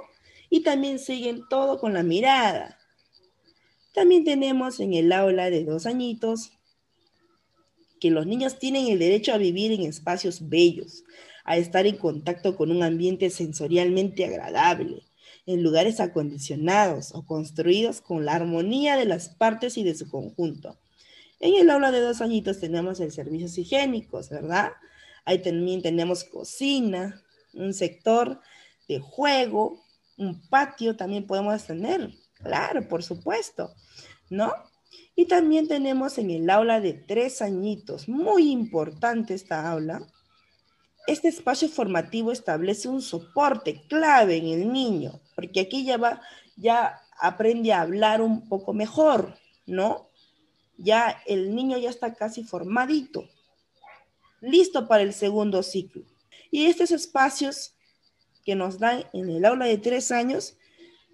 Y 0.49 0.61
también 0.61 0.99
siguen 0.99 1.43
todo 1.49 1.79
con 1.79 1.93
la 1.93 2.03
mirada. 2.03 2.77
También 3.93 4.23
tenemos 4.23 4.79
en 4.79 4.93
el 4.93 5.11
aula 5.11 5.49
de 5.49 5.65
dos 5.65 5.85
añitos 5.85 6.53
que 7.99 8.09
los 8.09 8.25
niños 8.25 8.57
tienen 8.57 8.87
el 8.87 8.99
derecho 8.99 9.33
a 9.33 9.37
vivir 9.37 9.71
en 9.71 9.81
espacios 9.81 10.49
bellos, 10.49 11.03
a 11.43 11.57
estar 11.57 11.85
en 11.85 11.97
contacto 11.97 12.55
con 12.55 12.71
un 12.71 12.83
ambiente 12.83 13.29
sensorialmente 13.29 14.25
agradable, 14.25 15.03
en 15.45 15.63
lugares 15.63 15.99
acondicionados 15.99 17.13
o 17.13 17.25
construidos 17.25 18.01
con 18.01 18.25
la 18.25 18.35
armonía 18.35 18.95
de 18.95 19.05
las 19.05 19.29
partes 19.29 19.77
y 19.77 19.83
de 19.83 19.95
su 19.95 20.09
conjunto. 20.09 20.79
En 21.41 21.55
el 21.55 21.71
aula 21.71 21.89
de 21.89 22.01
dos 22.01 22.21
añitos 22.21 22.59
tenemos 22.59 22.99
el 22.99 23.11
servicios 23.11 23.57
higiénicos, 23.57 24.29
¿verdad? 24.29 24.73
Ahí 25.25 25.41
también 25.41 25.81
tenemos 25.81 26.23
cocina, 26.23 27.19
un 27.55 27.73
sector 27.73 28.39
de 28.87 28.99
juego, 28.99 29.81
un 30.19 30.39
patio 30.49 30.95
también 30.95 31.25
podemos 31.25 31.65
tener. 31.65 32.11
Claro, 32.35 32.87
por 32.87 33.01
supuesto, 33.01 33.73
¿no? 34.29 34.53
Y 35.15 35.25
también 35.25 35.67
tenemos 35.67 36.19
en 36.19 36.29
el 36.29 36.47
aula 36.47 36.79
de 36.79 36.93
tres 36.93 37.41
añitos, 37.41 38.07
muy 38.07 38.51
importante 38.51 39.33
esta 39.33 39.67
aula. 39.67 40.07
Este 41.07 41.27
espacio 41.27 41.69
formativo 41.69 42.31
establece 42.31 42.87
un 42.87 43.01
soporte 43.01 43.81
clave 43.87 44.37
en 44.37 44.47
el 44.47 44.71
niño, 44.71 45.19
porque 45.33 45.61
aquí 45.61 45.85
ya 45.85 45.97
va, 45.97 46.21
ya 46.55 46.99
aprende 47.19 47.73
a 47.73 47.81
hablar 47.81 48.21
un 48.21 48.47
poco 48.47 48.73
mejor, 48.73 49.35
¿no? 49.65 50.10
Ya 50.77 51.21
el 51.27 51.53
niño 51.55 51.77
ya 51.77 51.89
está 51.89 52.13
casi 52.13 52.43
formadito, 52.43 53.27
listo 54.41 54.87
para 54.87 55.03
el 55.03 55.13
segundo 55.13 55.63
ciclo. 55.63 56.03
Y 56.49 56.65
estos 56.65 56.91
espacios 56.91 57.73
que 58.43 58.55
nos 58.55 58.79
dan 58.79 59.05
en 59.13 59.29
el 59.29 59.45
aula 59.45 59.65
de 59.65 59.77
tres 59.77 60.11
años, 60.11 60.57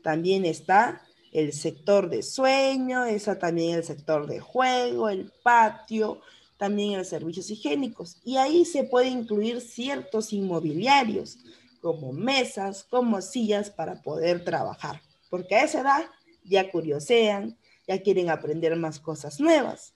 también 0.03 0.45
está 0.45 1.01
el 1.33 1.53
sector 1.53 2.09
de 2.09 2.23
sueño, 2.23 3.05
está 3.05 3.37
también 3.37 3.75
el 3.75 3.83
sector 3.83 4.27
de 4.27 4.39
juego, 4.39 5.09
el 5.09 5.31
patio, 5.43 6.21
también 6.57 6.97
los 6.97 7.09
servicios 7.09 7.49
higiénicos. 7.51 8.17
Y 8.23 8.37
ahí 8.37 8.65
se 8.65 8.83
puede 8.83 9.07
incluir 9.07 9.61
ciertos 9.61 10.33
inmobiliarios, 10.33 11.37
como 11.81 12.11
mesas, 12.11 12.85
como 12.89 13.21
sillas 13.21 13.69
para 13.69 14.01
poder 14.01 14.43
trabajar. 14.43 15.01
Porque 15.29 15.55
a 15.55 15.63
esa 15.63 15.81
edad 15.81 16.05
ya 16.43 16.71
curiosean, 16.71 17.57
ya 17.87 18.01
quieren 18.01 18.29
aprender 18.29 18.75
más 18.75 18.99
cosas 18.99 19.39
nuevas. 19.39 19.93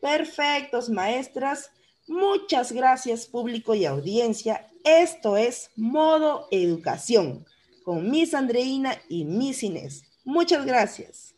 Perfectos, 0.00 0.88
maestras. 0.88 1.70
Muchas 2.08 2.72
gracias, 2.72 3.26
público 3.26 3.74
y 3.74 3.84
audiencia. 3.84 4.66
Esto 4.84 5.36
es 5.36 5.70
Modo 5.76 6.48
Educación 6.50 7.44
con 7.84 8.10
Miss 8.10 8.34
Andreina 8.34 8.96
y 9.08 9.24
Miss 9.24 9.62
Inés. 9.62 10.04
Muchas 10.24 10.64
gracias. 10.64 11.29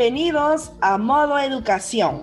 Bienvenidos 0.00 0.72
a 0.80 0.96
Modo 0.96 1.38
Educación. 1.38 2.22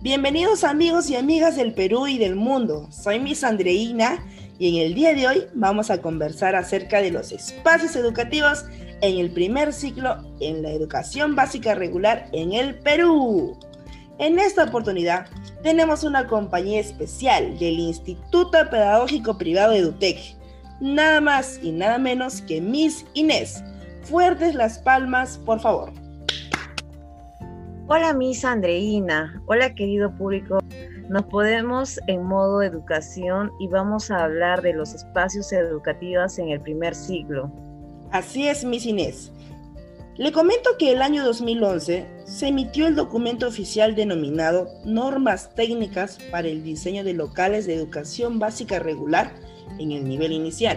Bienvenidos 0.00 0.62
amigos 0.62 1.10
y 1.10 1.16
amigas 1.16 1.56
del 1.56 1.74
Perú 1.74 2.06
y 2.06 2.18
del 2.18 2.36
mundo. 2.36 2.86
Soy 2.92 3.18
Miss 3.18 3.42
Andreina 3.42 4.24
y 4.60 4.68
en 4.68 4.86
el 4.86 4.94
día 4.94 5.12
de 5.12 5.26
hoy 5.26 5.46
vamos 5.54 5.90
a 5.90 6.00
conversar 6.00 6.54
acerca 6.54 7.00
de 7.00 7.10
los 7.10 7.32
espacios 7.32 7.96
educativos 7.96 8.64
en 9.00 9.18
el 9.18 9.32
primer 9.32 9.72
ciclo 9.72 10.18
en 10.38 10.62
la 10.62 10.70
educación 10.70 11.34
básica 11.34 11.74
regular 11.74 12.28
en 12.30 12.52
el 12.52 12.78
Perú. 12.78 13.58
En 14.20 14.38
esta 14.38 14.62
oportunidad 14.62 15.26
tenemos 15.64 16.04
una 16.04 16.28
compañía 16.28 16.78
especial 16.78 17.58
del 17.58 17.80
Instituto 17.80 18.56
Pedagógico 18.70 19.36
Privado 19.36 19.72
EduTech, 19.72 20.36
nada 20.80 21.20
más 21.20 21.58
y 21.60 21.72
nada 21.72 21.98
menos 21.98 22.40
que 22.40 22.60
Miss 22.60 23.04
Inés. 23.14 23.64
Fuertes 24.04 24.54
las 24.54 24.78
palmas, 24.78 25.38
por 25.44 25.58
favor. 25.58 25.92
Hola 27.90 28.12
Miss 28.12 28.44
Andreina, 28.44 29.42
hola 29.46 29.74
querido 29.74 30.14
público 30.14 30.58
nos 31.08 31.24
podemos 31.24 31.98
en 32.06 32.22
modo 32.22 32.60
educación 32.60 33.50
y 33.58 33.66
vamos 33.68 34.10
a 34.10 34.24
hablar 34.24 34.60
de 34.60 34.74
los 34.74 34.92
espacios 34.92 35.50
educativos 35.54 36.38
en 36.38 36.50
el 36.50 36.60
primer 36.60 36.94
siglo. 36.94 37.50
Así 38.10 38.46
es, 38.46 38.62
Miss 38.62 38.84
Inés. 38.84 39.32
Le 40.18 40.32
comento 40.32 40.76
que 40.78 40.92
el 40.92 41.00
año 41.00 41.24
2011 41.24 42.06
se 42.26 42.48
emitió 42.48 42.86
el 42.86 42.94
documento 42.94 43.48
oficial 43.48 43.94
denominado 43.94 44.68
Normas 44.84 45.54
Técnicas 45.54 46.18
para 46.30 46.48
el 46.48 46.62
Diseño 46.62 47.04
de 47.04 47.14
Locales 47.14 47.66
de 47.66 47.74
Educación 47.74 48.38
Básica 48.38 48.78
Regular 48.78 49.32
en 49.78 49.92
el 49.92 50.06
nivel 50.06 50.32
inicial, 50.32 50.76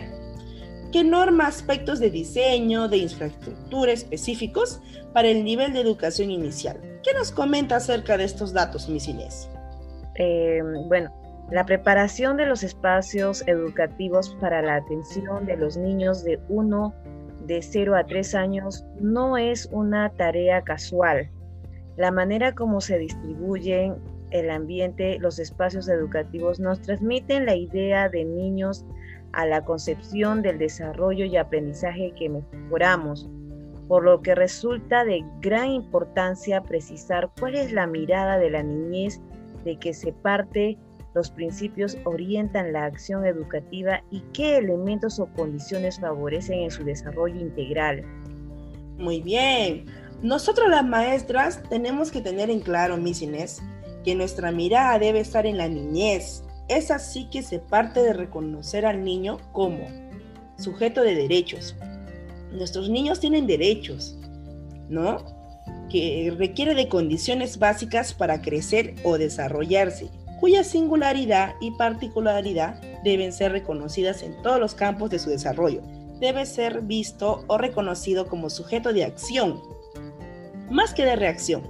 que 0.92 1.04
norma 1.04 1.48
aspectos 1.48 2.00
de 2.00 2.10
diseño, 2.10 2.88
de 2.88 2.98
infraestructura 2.98 3.92
específicos 3.92 4.82
para 5.14 5.30
el 5.30 5.44
nivel 5.44 5.74
de 5.74 5.82
educación 5.82 6.32
inicial. 6.32 6.80
¿Qué 7.04 7.14
nos 7.14 7.32
comenta 7.32 7.78
acerca 7.78 8.18
de 8.18 8.26
estos 8.26 8.54
datos, 8.54 8.90
Miss 8.90 9.08
Inés? 9.08 9.50
Eh, 10.16 10.62
bueno, 10.88 11.12
la 11.52 11.66
preparación 11.66 12.38
de 12.38 12.46
los 12.46 12.64
espacios 12.64 13.44
educativos 13.48 14.36
para 14.40 14.62
la 14.62 14.78
atención 14.78 15.46
de 15.46 15.58
los 15.58 15.78
niños 15.78 16.24
de 16.24 16.40
1, 16.48 16.94
de 17.46 17.62
0 17.62 17.96
a 17.96 18.06
3 18.06 18.36
años 18.36 18.86
no 19.00 19.38
es 19.38 19.68
una 19.72 20.10
tarea 20.12 20.62
casual. 20.62 21.30
La 21.98 22.12
manera 22.12 22.54
como 22.54 22.80
se 22.80 22.98
distribuyen 22.98 23.96
el 24.32 24.50
ambiente, 24.50 25.20
los 25.20 25.40
espacios 25.40 25.90
educativos 25.90 26.60
nos 26.60 26.82
transmiten 26.82 27.46
la 27.46 27.56
idea 27.56 28.08
de 28.08 28.24
niños 28.24 28.86
a 29.34 29.46
la 29.46 29.64
concepción 29.64 30.42
del 30.42 30.58
desarrollo 30.58 31.26
y 31.26 31.38
aprendizaje 31.38 32.14
que 32.18 32.30
mejoramos, 32.30 33.30
por 33.88 34.04
lo 34.04 34.22
que 34.22 34.36
resulta 34.36 35.04
de 35.04 35.24
gran 35.42 35.70
importancia 35.70 36.64
precisar 36.64 37.30
cuál 37.40 37.56
es 37.56 37.72
la 37.72 37.88
mirada 37.88 38.38
de 38.38 38.50
la 38.50 38.64
niñez 38.64 39.22
de 39.66 39.78
que 39.78 39.94
se 39.94 40.14
parte 40.14 40.78
los 41.14 41.30
principios 41.30 41.98
orientan 42.06 42.72
la 42.72 42.86
acción 42.86 43.26
educativa 43.26 44.02
y 44.12 44.22
qué 44.34 44.58
elementos 44.58 45.20
o 45.20 45.28
condiciones 45.28 46.00
favorecen 46.00 46.60
en 46.60 46.72
su 46.72 46.84
desarrollo 46.84 47.40
integral. 47.40 48.04
Muy 48.98 49.22
bien. 49.22 49.86
Nosotros 50.22 50.70
las 50.70 50.86
maestras 50.86 51.62
tenemos 51.70 52.12
que 52.12 52.22
tener 52.22 52.50
en 52.50 52.62
claro, 52.62 52.96
Miss 52.96 53.22
Inés, 53.22 53.62
que 54.06 54.16
nuestra 54.16 54.52
mirada 54.52 55.00
debe 55.00 55.20
estar 55.20 55.46
en 55.46 55.58
la 55.58 55.68
niñez. 55.68 56.44
Es 56.72 56.90
así 56.90 57.26
que 57.26 57.44
se 57.44 57.60
parte 57.60 58.02
de 58.02 58.14
reconocer 58.14 58.86
al 58.86 59.04
niño 59.04 59.40
como 59.52 59.86
sujeto 60.58 61.02
de 61.02 61.16
derechos. 61.16 61.76
Nuestros 62.54 62.90
niños 62.90 63.20
tienen 63.20 63.46
derechos, 63.46 64.18
¿no? 64.88 65.18
que 65.90 66.34
requiere 66.38 66.74
de 66.74 66.88
condiciones 66.88 67.60
básicas 67.60 68.14
para 68.14 68.42
crecer 68.42 68.96
o 69.04 69.18
desarrollarse, 69.18 70.10
cuya 70.40 70.64
singularidad 70.64 71.56
y 71.60 71.72
particularidad 71.72 72.82
deben 73.04 73.34
ser 73.34 73.52
reconocidas 73.52 74.24
en 74.24 74.42
todos 74.42 74.58
los 74.58 74.74
campos 74.74 75.10
de 75.10 75.20
su 75.20 75.30
desarrollo. 75.30 75.82
Debe 76.22 76.46
ser 76.46 76.84
visto 76.84 77.44
o 77.48 77.58
reconocido 77.58 78.30
como 78.30 78.50
sujeto 78.50 78.94
de 78.94 79.04
acción, 79.04 79.60
más 80.70 80.94
que 80.94 81.04
de 81.04 81.18
reacción. 81.18 81.64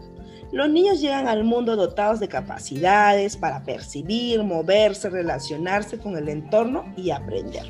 Los 0.51 0.69
niños 0.69 0.99
llegan 0.99 1.27
al 1.29 1.45
mundo 1.45 1.77
dotados 1.77 2.19
de 2.19 2.27
capacidades 2.27 3.37
para 3.37 3.63
percibir, 3.63 4.43
moverse, 4.43 5.09
relacionarse 5.09 5.97
con 5.97 6.17
el 6.17 6.27
entorno 6.27 6.93
y 6.97 7.11
aprender. 7.11 7.65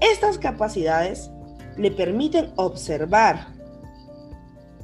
Estas 0.00 0.38
capacidades 0.38 1.30
le 1.76 1.90
permiten 1.90 2.52
observar 2.56 3.46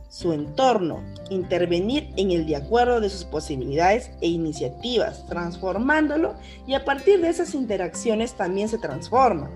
su 0.09 0.33
entorno, 0.33 1.03
intervenir 1.31 2.11
en 2.17 2.33
el 2.33 2.47
de 2.47 2.57
acuerdo 2.57 3.01
de 3.01 3.11
sus 3.11 3.25
posibilidades 3.25 4.11
e 4.21 4.29
iniciativas, 4.29 5.25
transformándolo 5.27 6.35
y 6.67 6.75
a 6.75 6.85
partir 6.85 7.21
de 7.21 7.29
esas 7.29 7.55
interacciones 7.55 8.33
también 8.33 8.69
se 8.69 8.79
transforma. 8.79 9.51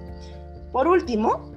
Por 0.70 0.86
último, 0.86 1.51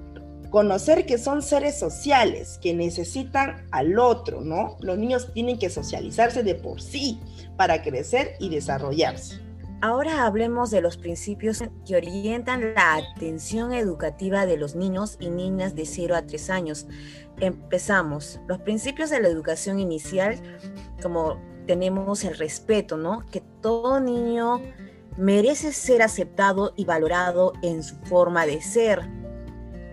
conocer 0.56 1.06
que 1.06 1.18
son 1.18 1.42
seres 1.42 1.78
sociales, 1.78 2.60
que 2.62 2.74
necesitan 2.74 3.68
al 3.72 4.00
otro, 4.00 4.40
¿no? 4.40 4.78
Los 4.80 4.98
niños 4.98 5.34
tienen 5.34 5.60
que 5.60 5.70
socializarse 5.70 6.44
de 6.44 6.56
por 6.56 6.82
sí 6.82 7.20
para 7.58 7.82
crecer 7.82 8.38
y 8.40 8.48
desarrollarse. 8.48 9.42
Ahora 9.82 10.26
hablemos 10.26 10.72
de 10.72 10.80
los 10.80 10.96
principios 10.96 11.62
que 11.86 11.98
orientan 11.98 12.74
la 12.74 12.96
atención 12.96 13.74
educativa 13.74 14.46
de 14.46 14.56
los 14.56 14.76
niños 14.76 15.18
y 15.20 15.30
niñas 15.30 15.76
de 15.76 15.86
0 15.86 16.16
a 16.16 16.26
3 16.26 16.50
años. 16.50 16.88
Empezamos. 17.42 18.40
Los 18.48 18.60
principios 18.60 19.10
de 19.10 19.20
la 19.20 19.28
educación 19.28 19.82
inicial, 19.82 20.40
como 21.02 21.38
tenemos 21.68 22.24
el 22.24 22.38
respeto, 22.38 22.96
¿no? 22.96 23.26
Que 23.30 23.44
todo 23.62 24.00
niño 24.00 24.62
merece 25.18 25.74
ser 25.74 26.02
aceptado 26.02 26.72
y 26.78 26.86
valorado 26.86 27.52
en 27.62 27.84
su 27.84 27.98
forma 28.06 28.46
de 28.46 28.62
ser 28.62 29.02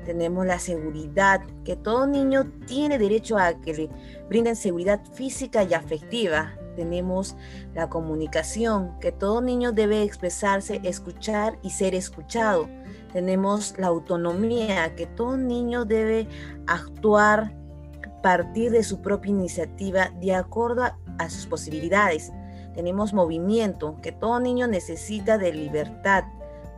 tenemos 0.04 0.47
la 0.47 0.59
seguridad, 0.59 1.42
que 1.64 1.76
todo 1.76 2.06
niño 2.06 2.50
tiene 2.66 2.99
derecho 2.99 3.38
a 3.38 3.54
que 3.61 3.75
le 3.75 3.90
brinden 4.28 4.56
seguridad 4.56 5.00
física 5.14 5.62
y 5.62 5.75
afectiva. 5.75 6.54
Tenemos 6.76 7.37
la 7.75 7.88
comunicación, 7.88 8.99
que 9.00 9.12
todo 9.12 9.40
niño 9.42 9.73
debe 9.73 10.02
expresarse, 10.02 10.80
escuchar 10.85 11.59
y 11.62 11.71
ser 11.71 11.94
escuchado. 11.94 12.68
Tenemos 13.12 13.75
la 13.78 13.88
autonomía, 13.88 14.94
que 14.94 15.06
todo 15.06 15.37
niño 15.37 15.85
debe 15.85 16.26
actuar 16.66 17.54
partir 18.23 18.71
de 18.71 18.85
su 18.85 19.02
propia 19.02 19.30
iniciativa 19.30 20.11
de 20.21 20.35
acuerdo 20.35 20.85
a, 20.85 20.99
a 21.18 21.28
sus 21.28 21.47
posibilidades. 21.47 22.32
Tenemos 22.75 23.12
movimiento, 23.12 23.99
que 24.00 24.12
todo 24.12 24.40
niño 24.40 24.66
necesita 24.66 25.37
de 25.37 25.52
libertad, 25.52 26.25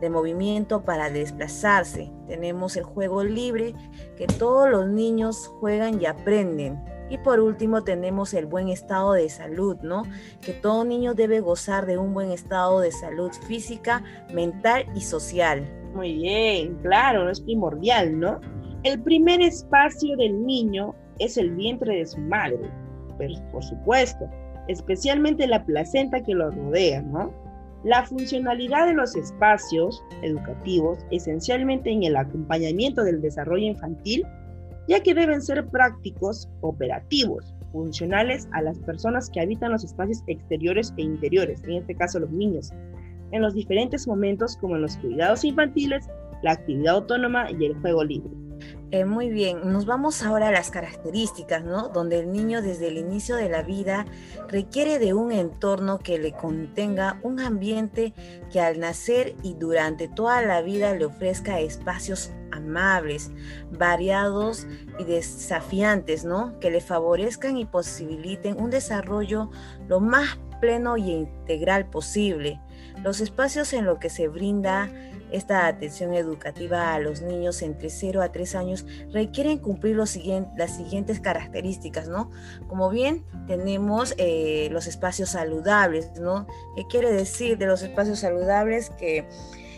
de 0.01 0.09
movimiento 0.09 0.83
para 0.83 1.09
desplazarse. 1.09 2.11
Tenemos 2.27 2.75
el 2.75 2.83
juego 2.83 3.23
libre, 3.23 3.73
que 4.17 4.27
todos 4.27 4.69
los 4.69 4.87
niños 4.87 5.47
juegan 5.59 6.01
y 6.01 6.05
aprenden. 6.05 6.83
Y 7.09 7.17
por 7.19 7.39
último 7.39 7.83
tenemos 7.83 8.33
el 8.33 8.47
buen 8.47 8.69
estado 8.69 9.13
de 9.13 9.29
salud, 9.29 9.77
¿no? 9.81 10.03
Que 10.41 10.53
todo 10.53 10.85
niño 10.85 11.13
debe 11.13 11.39
gozar 11.39 11.85
de 11.85 11.97
un 11.97 12.13
buen 12.13 12.31
estado 12.31 12.79
de 12.79 12.91
salud 12.91 13.31
física, 13.47 14.03
mental 14.33 14.85
y 14.95 15.01
social. 15.01 15.67
Muy 15.93 16.15
bien, 16.15 16.75
claro, 16.81 17.29
es 17.29 17.39
primordial, 17.41 18.19
¿no? 18.19 18.41
El 18.83 19.01
primer 19.01 19.41
espacio 19.41 20.17
del 20.17 20.45
niño 20.45 20.95
es 21.19 21.37
el 21.37 21.51
vientre 21.55 21.97
de 21.97 22.05
su 22.05 22.19
madre, 22.19 22.69
pero 23.17 23.35
por 23.51 23.63
supuesto, 23.63 24.29
especialmente 24.67 25.47
la 25.47 25.63
placenta 25.63 26.21
que 26.21 26.33
lo 26.33 26.51
rodea, 26.51 27.01
¿no? 27.01 27.31
La 27.85 28.03
funcionalidad 28.03 28.87
de 28.87 28.95
los 28.95 29.15
espacios 29.15 30.03
educativos, 30.23 30.97
esencialmente 31.11 31.91
en 31.91 32.01
el 32.01 32.15
acompañamiento 32.15 33.03
del 33.03 33.21
desarrollo 33.21 33.67
infantil, 33.67 34.25
ya 34.87 35.03
que 35.03 35.13
deben 35.13 35.39
ser 35.39 35.67
prácticos, 35.67 36.49
operativos, 36.61 37.53
funcionales 37.71 38.47
a 38.53 38.63
las 38.63 38.79
personas 38.79 39.29
que 39.29 39.39
habitan 39.39 39.71
los 39.71 39.83
espacios 39.83 40.23
exteriores 40.25 40.95
e 40.97 41.03
interiores, 41.03 41.63
en 41.65 41.73
este 41.73 41.93
caso 41.93 42.19
los 42.19 42.31
niños, 42.31 42.71
en 43.31 43.43
los 43.43 43.53
diferentes 43.53 44.07
momentos 44.07 44.57
como 44.57 44.77
en 44.77 44.81
los 44.81 44.97
cuidados 44.97 45.43
infantiles, 45.43 46.09
la 46.41 46.53
actividad 46.53 46.95
autónoma 46.95 47.51
y 47.51 47.65
el 47.65 47.75
juego 47.81 48.03
libre. 48.03 48.31
Eh, 48.91 49.03
muy 49.03 49.29
bien, 49.29 49.71
nos 49.73 49.85
vamos 49.87 50.21
ahora 50.21 50.49
a 50.49 50.51
las 50.51 50.69
características, 50.69 51.63
¿no? 51.63 51.89
Donde 51.89 52.19
el 52.19 52.31
niño 52.31 52.61
desde 52.61 52.87
el 52.87 52.97
inicio 52.97 53.35
de 53.35 53.49
la 53.49 53.63
vida 53.63 54.05
requiere 54.47 54.99
de 54.99 55.13
un 55.13 55.31
entorno 55.31 55.97
que 55.97 56.19
le 56.19 56.33
contenga 56.33 57.19
un 57.23 57.39
ambiente 57.39 58.13
que 58.51 58.61
al 58.61 58.79
nacer 58.79 59.35
y 59.41 59.55
durante 59.55 60.07
toda 60.07 60.43
la 60.43 60.61
vida 60.61 60.93
le 60.93 61.05
ofrezca 61.05 61.59
espacios 61.59 62.31
amables, 62.51 63.31
variados 63.71 64.67
y 64.99 65.03
desafiantes, 65.03 66.23
¿no? 66.23 66.59
Que 66.59 66.69
le 66.69 66.79
favorezcan 66.79 67.57
y 67.57 67.65
posibiliten 67.65 68.61
un 68.61 68.69
desarrollo 68.69 69.49
lo 69.87 69.99
más 69.99 70.37
pleno 70.61 70.95
y 70.95 71.11
integral 71.11 71.89
posible. 71.89 72.61
Los 73.03 73.19
espacios 73.19 73.73
en 73.73 73.85
los 73.85 73.97
que 73.97 74.09
se 74.09 74.27
brinda 74.27 74.89
esta 75.31 75.67
atención 75.67 76.13
educativa 76.13 76.93
a 76.93 76.99
los 76.99 77.21
niños 77.21 77.61
entre 77.61 77.89
0 77.89 78.21
a 78.21 78.31
3 78.31 78.55
años 78.55 78.85
requieren 79.11 79.57
cumplir 79.57 79.95
los 79.95 80.15
las 80.57 80.75
siguientes 80.75 81.19
características, 81.19 82.07
¿no? 82.07 82.31
Como 82.67 82.89
bien 82.89 83.25
tenemos 83.47 84.13
eh, 84.17 84.69
los 84.71 84.87
espacios 84.87 85.29
saludables, 85.29 86.11
¿no? 86.19 86.47
¿Qué 86.75 86.85
quiere 86.87 87.11
decir 87.11 87.57
de 87.57 87.65
los 87.65 87.81
espacios 87.81 88.19
saludables? 88.19 88.89
Que 88.91 89.27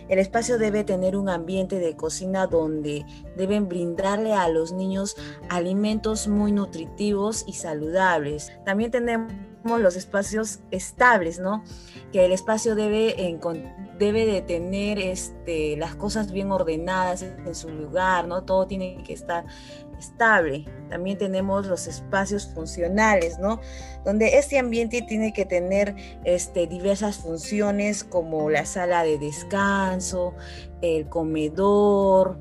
el 0.10 0.20
espacio 0.20 0.58
debe 0.58 0.84
tener 0.86 1.18
un 1.18 1.28
ambiente 1.28 1.80
de 1.80 1.98
cocina 1.98 2.48
donde 2.48 3.06
deben 3.36 3.68
brindarle 3.68 4.34
a 4.34 4.48
los 4.48 4.72
niños 4.72 5.18
alimentos 5.50 6.30
muy 6.30 6.54
nutritivos 6.54 7.44
y 7.46 7.54
saludables. 7.54 8.54
También 8.64 8.92
tenemos 8.92 9.34
los 9.68 9.96
espacios 9.96 10.60
estables, 10.72 11.40
¿no? 11.40 11.64
Que 12.12 12.26
el 12.26 12.32
espacio 12.32 12.76
debe, 12.76 13.16
debe 14.00 14.26
de 14.26 14.42
tener 14.42 15.00
este, 15.00 15.76
las 15.78 15.96
cosas 15.96 16.32
bien 16.32 16.52
ordenadas 16.52 17.22
en 17.24 17.56
su 17.56 17.70
lugar, 17.70 18.28
¿no? 18.28 18.44
Todo 18.44 18.68
tiene 18.68 19.04
que 19.04 19.14
estar 19.14 19.46
estable. 20.00 20.66
También 20.90 21.18
tenemos 21.18 21.68
los 21.68 21.88
espacios 21.88 22.48
funcionales, 22.48 23.40
¿no? 23.40 23.60
Donde 24.06 24.38
este 24.38 24.60
ambiente 24.60 25.02
tiene 25.02 25.34
que 25.34 25.46
tener 25.46 25.96
este, 26.24 26.68
diversas 26.68 27.18
funciones 27.18 28.04
como 28.04 28.50
la 28.50 28.66
sala 28.66 29.04
de 29.04 29.18
descanso, 29.18 30.34
el 30.82 31.10
comedor, 31.10 32.38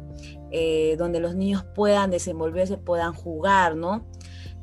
eh, 0.51 0.97
donde 0.97 1.21
los 1.21 1.35
niños 1.35 1.65
puedan 1.75 2.11
desenvolverse, 2.11 2.77
puedan 2.77 3.13
jugar, 3.13 3.75
¿no? 3.77 4.07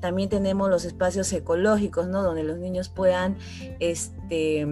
También 0.04 0.28
tenemos 0.28 0.70
los 0.70 0.84
espacios 0.84 1.32
ecológicos, 1.32 2.10
¿no? 2.10 2.24
Donde 2.24 2.44
los 2.44 2.58
niños 2.58 2.90
puedan, 2.90 3.38
este, 3.80 4.68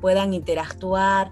puedan 0.00 0.34
interactuar, 0.34 1.30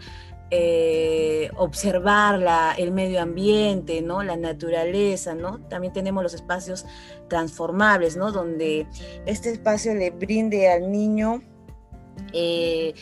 eh, 0.52 1.50
observar 1.56 2.38
la, 2.38 2.72
el 2.78 2.92
medio 2.92 3.20
ambiente, 3.20 4.02
¿no? 4.02 4.22
La 4.22 4.36
naturaleza, 4.36 5.34
¿no? 5.34 5.58
También 5.62 5.92
tenemos 5.92 6.22
los 6.22 6.32
espacios 6.32 6.86
transformables, 7.26 8.16
¿no? 8.16 8.30
Donde 8.30 8.86
este 9.26 9.50
espacio 9.50 9.96
le 9.96 10.12
brinde 10.12 10.70
al 10.70 10.92
niño 10.92 11.42
eh, 12.32 12.94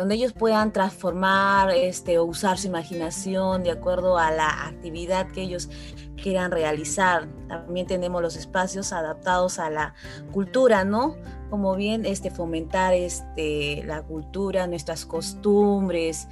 donde 0.00 0.14
ellos 0.14 0.32
puedan 0.32 0.72
transformar 0.72 1.72
este, 1.72 2.18
o 2.18 2.24
usar 2.24 2.56
su 2.56 2.68
imaginación 2.68 3.62
de 3.62 3.70
acuerdo 3.70 4.16
a 4.16 4.30
la 4.30 4.48
actividad 4.66 5.30
que 5.30 5.42
ellos 5.42 5.68
quieran 6.16 6.50
realizar. 6.50 7.28
También 7.48 7.86
tenemos 7.86 8.22
los 8.22 8.34
espacios 8.34 8.94
adaptados 8.94 9.58
a 9.58 9.68
la 9.68 9.92
cultura, 10.32 10.84
¿no? 10.84 11.16
Como 11.50 11.76
bien 11.76 12.06
este, 12.06 12.30
fomentar 12.30 12.94
este, 12.94 13.82
la 13.84 14.00
cultura, 14.00 14.66
nuestras 14.66 15.04
costumbres, 15.04 16.28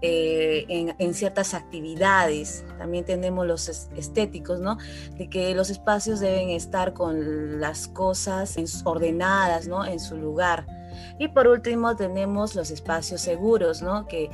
eh, 0.00 0.66
en, 0.98 1.14
ciertas 1.14 1.54
actividades. 1.54 2.64
También 2.76 3.04
tenemos 3.04 3.46
los 3.46 3.68
estéticos, 3.68 4.58
¿no? 4.58 4.78
De 5.16 5.30
que 5.30 5.54
los 5.54 5.70
espacios 5.70 6.18
deben 6.18 6.48
estar 6.48 6.92
con 6.92 7.60
las 7.60 7.86
cosas 7.86 8.56
ordenadas, 8.82 9.68
¿no? 9.68 9.84
En 9.84 10.00
su 10.00 10.16
lugar. 10.16 10.81
Y 11.18 11.28
por 11.28 11.46
último 11.48 11.96
tenemos 11.96 12.54
los 12.54 12.70
espacios 12.70 13.20
seguros, 13.20 13.82
¿no? 13.82 14.06
Que 14.06 14.30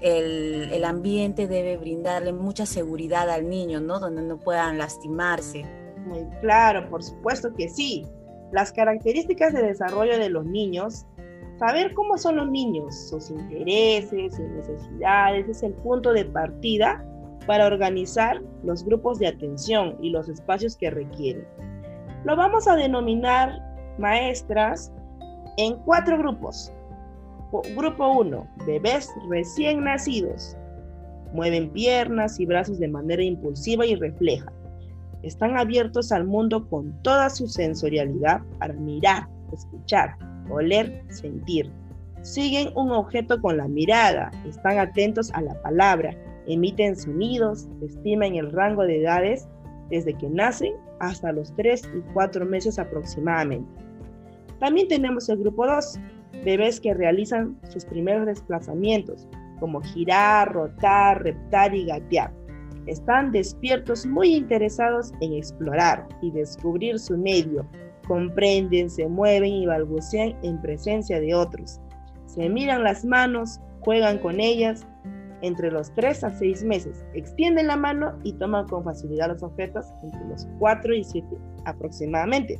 el, 0.00 0.70
el, 0.72 0.84
ambiente 0.84 1.46
debe 1.46 1.76
brindarle 1.76 2.32
mucha 2.32 2.66
seguridad 2.66 3.30
al 3.30 3.48
niño, 3.48 3.80
¿no? 3.80 4.00
Donde 4.00 4.22
no 4.22 4.38
puedan 4.38 4.78
lastimarse. 4.78 5.64
Muy 6.06 6.24
claro, 6.40 6.88
por 6.90 7.02
supuesto 7.02 7.52
que 7.54 7.68
sí. 7.68 8.06
Las 8.52 8.72
características 8.72 9.52
de 9.52 9.62
desarrollo 9.62 10.18
de 10.18 10.28
los 10.28 10.44
niños, 10.44 11.06
saber 11.58 11.94
cómo 11.94 12.18
son 12.18 12.36
los 12.36 12.48
niños, 12.48 13.08
sus 13.08 13.30
intereses, 13.30 14.36
sus 14.36 14.46
necesidades, 14.46 15.48
es 15.48 15.62
el 15.62 15.72
punto 15.74 16.12
de 16.12 16.24
partida 16.24 17.04
para 17.46 17.66
organizar 17.66 18.40
los 18.62 18.84
grupos 18.84 19.18
de 19.18 19.28
atención 19.28 19.96
y 20.00 20.10
los 20.10 20.28
espacios 20.28 20.76
que 20.76 20.90
requieren. 20.90 21.46
Lo 22.24 22.36
vamos 22.36 22.66
a 22.68 22.76
denominar 22.76 23.60
maestras 23.98 24.92
en 25.56 25.76
cuatro 25.84 26.18
grupos. 26.18 26.72
Grupo 27.76 28.08
1, 28.20 28.48
bebés 28.66 29.08
recién 29.28 29.84
nacidos. 29.84 30.56
Mueven 31.32 31.70
piernas 31.70 32.40
y 32.40 32.46
brazos 32.46 32.78
de 32.78 32.88
manera 32.88 33.22
impulsiva 33.22 33.86
y 33.86 33.94
refleja. 33.94 34.52
Están 35.22 35.56
abiertos 35.56 36.10
al 36.12 36.24
mundo 36.24 36.68
con 36.68 37.00
toda 37.02 37.30
su 37.30 37.46
sensorialidad 37.46 38.42
para 38.58 38.74
mirar, 38.74 39.28
escuchar, 39.52 40.16
oler, 40.50 41.02
sentir. 41.08 41.70
Siguen 42.22 42.70
un 42.74 42.90
objeto 42.90 43.40
con 43.40 43.56
la 43.56 43.68
mirada, 43.68 44.30
están 44.46 44.78
atentos 44.78 45.30
a 45.32 45.40
la 45.40 45.60
palabra, 45.62 46.16
emiten 46.46 46.96
sonidos, 46.96 47.68
estiman 47.82 48.34
el 48.34 48.50
rango 48.50 48.82
de 48.82 49.02
edades 49.02 49.48
desde 49.90 50.14
que 50.14 50.28
nacen 50.28 50.74
hasta 51.00 51.32
los 51.32 51.54
3 51.54 51.82
y 51.96 52.00
4 52.12 52.44
meses 52.46 52.78
aproximadamente. 52.78 53.83
También 54.64 54.88
tenemos 54.88 55.28
el 55.28 55.40
grupo 55.40 55.66
2, 55.66 56.00
bebés 56.42 56.80
que 56.80 56.94
realizan 56.94 57.54
sus 57.68 57.84
primeros 57.84 58.24
desplazamientos, 58.24 59.28
como 59.60 59.82
girar, 59.82 60.54
rotar, 60.54 61.22
reptar 61.22 61.74
y 61.74 61.84
gatear. 61.84 62.32
Están 62.86 63.30
despiertos 63.30 64.06
muy 64.06 64.34
interesados 64.34 65.12
en 65.20 65.34
explorar 65.34 66.08
y 66.22 66.30
descubrir 66.30 66.98
su 66.98 67.18
medio. 67.18 67.68
Comprenden, 68.08 68.88
se 68.88 69.06
mueven 69.06 69.52
y 69.52 69.66
balbucean 69.66 70.34
en 70.42 70.58
presencia 70.62 71.20
de 71.20 71.34
otros. 71.34 71.78
Se 72.24 72.48
miran 72.48 72.84
las 72.84 73.04
manos, 73.04 73.60
juegan 73.80 74.16
con 74.16 74.40
ellas 74.40 74.86
entre 75.42 75.70
los 75.70 75.92
3 75.92 76.24
a 76.24 76.30
6 76.30 76.64
meses. 76.64 77.04
Extienden 77.12 77.66
la 77.66 77.76
mano 77.76 78.18
y 78.22 78.32
toman 78.38 78.66
con 78.68 78.82
facilidad 78.82 79.28
los 79.28 79.42
objetos 79.42 79.84
entre 80.02 80.26
los 80.26 80.48
4 80.58 80.94
y 80.94 81.04
7 81.04 81.26
aproximadamente. 81.66 82.58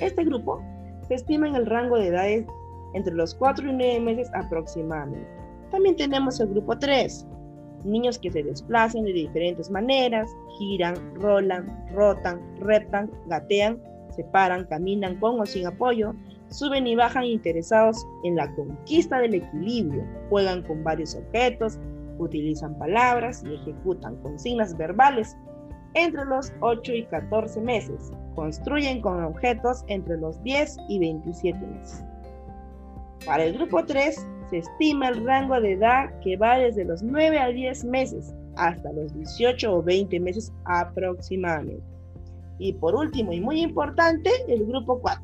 Este 0.00 0.22
grupo 0.22 0.62
se 1.08 1.14
estima 1.14 1.48
en 1.48 1.56
el 1.56 1.66
rango 1.66 1.96
de 1.96 2.08
edades 2.08 2.46
entre 2.94 3.14
los 3.14 3.34
4 3.34 3.70
y 3.70 3.72
9 3.72 4.00
meses 4.00 4.30
aproximadamente. 4.34 5.28
También 5.70 5.96
tenemos 5.96 6.40
el 6.40 6.48
grupo 6.48 6.78
3, 6.78 7.26
niños 7.84 8.18
que 8.18 8.30
se 8.30 8.42
desplazan 8.42 9.04
de 9.04 9.12
diferentes 9.12 9.70
maneras, 9.70 10.30
giran, 10.58 10.96
rolan, 11.16 11.86
rotan, 11.92 12.40
reptan, 12.60 13.10
gatean, 13.26 13.80
se 14.14 14.24
paran, 14.24 14.64
caminan 14.66 15.18
con 15.20 15.40
o 15.40 15.46
sin 15.46 15.66
apoyo, 15.66 16.14
suben 16.50 16.86
y 16.86 16.96
bajan 16.96 17.24
interesados 17.24 17.96
en 18.24 18.36
la 18.36 18.52
conquista 18.54 19.20
del 19.20 19.34
equilibrio, 19.34 20.04
juegan 20.30 20.62
con 20.62 20.82
varios 20.82 21.14
objetos, 21.14 21.78
utilizan 22.18 22.76
palabras 22.78 23.44
y 23.44 23.54
ejecutan 23.54 24.16
consignas 24.22 24.76
verbales 24.76 25.36
entre 25.94 26.24
los 26.24 26.52
8 26.60 26.92
y 26.94 27.04
14 27.04 27.60
meses, 27.60 28.10
construyen 28.38 29.00
con 29.00 29.24
objetos 29.24 29.82
entre 29.88 30.16
los 30.16 30.40
10 30.44 30.76
y 30.88 31.00
27 31.00 31.58
meses. 31.58 32.04
Para 33.26 33.42
el 33.42 33.54
grupo 33.54 33.84
3 33.84 34.14
se 34.48 34.58
estima 34.58 35.08
el 35.08 35.24
rango 35.24 35.60
de 35.60 35.72
edad 35.72 36.16
que 36.20 36.36
va 36.36 36.56
desde 36.56 36.84
los 36.84 37.02
9 37.02 37.36
a 37.36 37.48
10 37.48 37.84
meses 37.86 38.32
hasta 38.54 38.92
los 38.92 39.12
18 39.12 39.74
o 39.74 39.82
20 39.82 40.20
meses 40.20 40.52
aproximadamente. 40.66 41.82
Y 42.60 42.74
por 42.74 42.94
último 42.94 43.32
y 43.32 43.40
muy 43.40 43.60
importante, 43.60 44.30
el 44.46 44.66
grupo 44.66 45.00
4. 45.00 45.22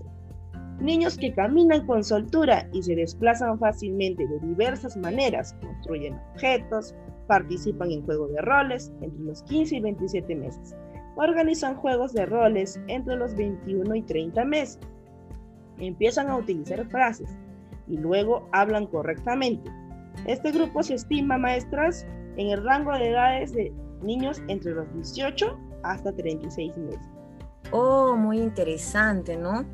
Niños 0.81 1.17
que 1.17 1.33
caminan 1.33 1.87
con 1.87 2.03
soltura 2.03 2.69
y 2.73 2.83
se 2.83 2.97
desplazan 2.97 3.61
fácilmente 3.61 4.27
de 4.27 4.41
diversas 4.41 4.97
maneras, 4.97 5.55
construyen 5.63 6.19
objetos, 6.33 6.97
participan 7.29 7.93
en 7.93 8.05
juegos 8.05 8.33
de 8.33 8.41
roles 8.41 8.93
entre 9.03 9.23
los 9.23 9.45
15 9.45 9.77
y 9.77 9.81
27 9.81 10.35
meses, 10.35 10.75
organizan 11.17 11.77
juegos 11.77 12.13
de 12.13 12.27
roles 12.27 12.81
entre 12.89 13.17
los 13.17 13.35
21 13.35 13.95
y 13.95 14.03
30 14.03 14.45
meses, 14.45 14.79
empiezan 15.79 16.29
a 16.29 16.37
utilizar 16.37 16.85
frases 16.87 17.37
y 17.87 17.97
luego 17.99 18.49
hablan 18.53 18.87
correctamente. 18.87 19.71
Este 20.27 20.53
grupo 20.53 20.83
se 20.83 20.95
estima, 20.95 21.39
maestras, 21.39 22.07
en 22.37 22.49
el 22.49 22.65
rango 22.65 22.93
de 22.93 23.11
edades 23.11 23.53
de 23.53 23.73
niños 24.03 24.43
entre 24.49 24.73
los 24.73 24.93
18 24.95 25.59
hasta 25.83 26.13
36 26.13 26.77
meses. 26.79 27.15
Oh, 27.71 28.15
muy 28.15 28.39
interesante, 28.39 29.37
¿no? 29.37 29.65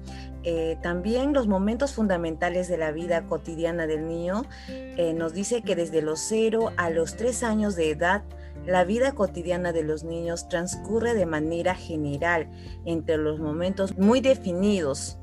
Eh, 0.42 0.79
también 0.83 1.33
los 1.35 1.48
momentos 1.48 1.94
fundamentales 1.94 2.68
de 2.68 2.79
la 2.79 2.92
vida 2.92 3.26
cotidiana 3.26 3.87
del 3.87 4.09
niño 4.09 4.42
eh, 4.68 5.12
nos 5.12 5.35
dice 5.35 5.62
que 5.62 5.76
desde 5.76 6.00
los 6.00 6.20
0 6.20 6.72
a 6.76 6.88
los 6.88 7.16
3 7.16 7.42
años 7.42 7.76
de 7.76 7.90
edad, 7.90 8.22
la 8.66 8.85
vida 8.85 9.12
cotidiana 9.12 9.73
de 9.73 9.83
los 9.83 10.05
niños 10.05 10.49
transcurre 10.49 11.14
de 11.14 11.27
manera 11.27 11.75
general 11.75 12.49
entre 12.85 13.16
los 13.16 13.40
momentos 13.40 13.96
muy 13.99 14.20
definidos, 14.20 15.18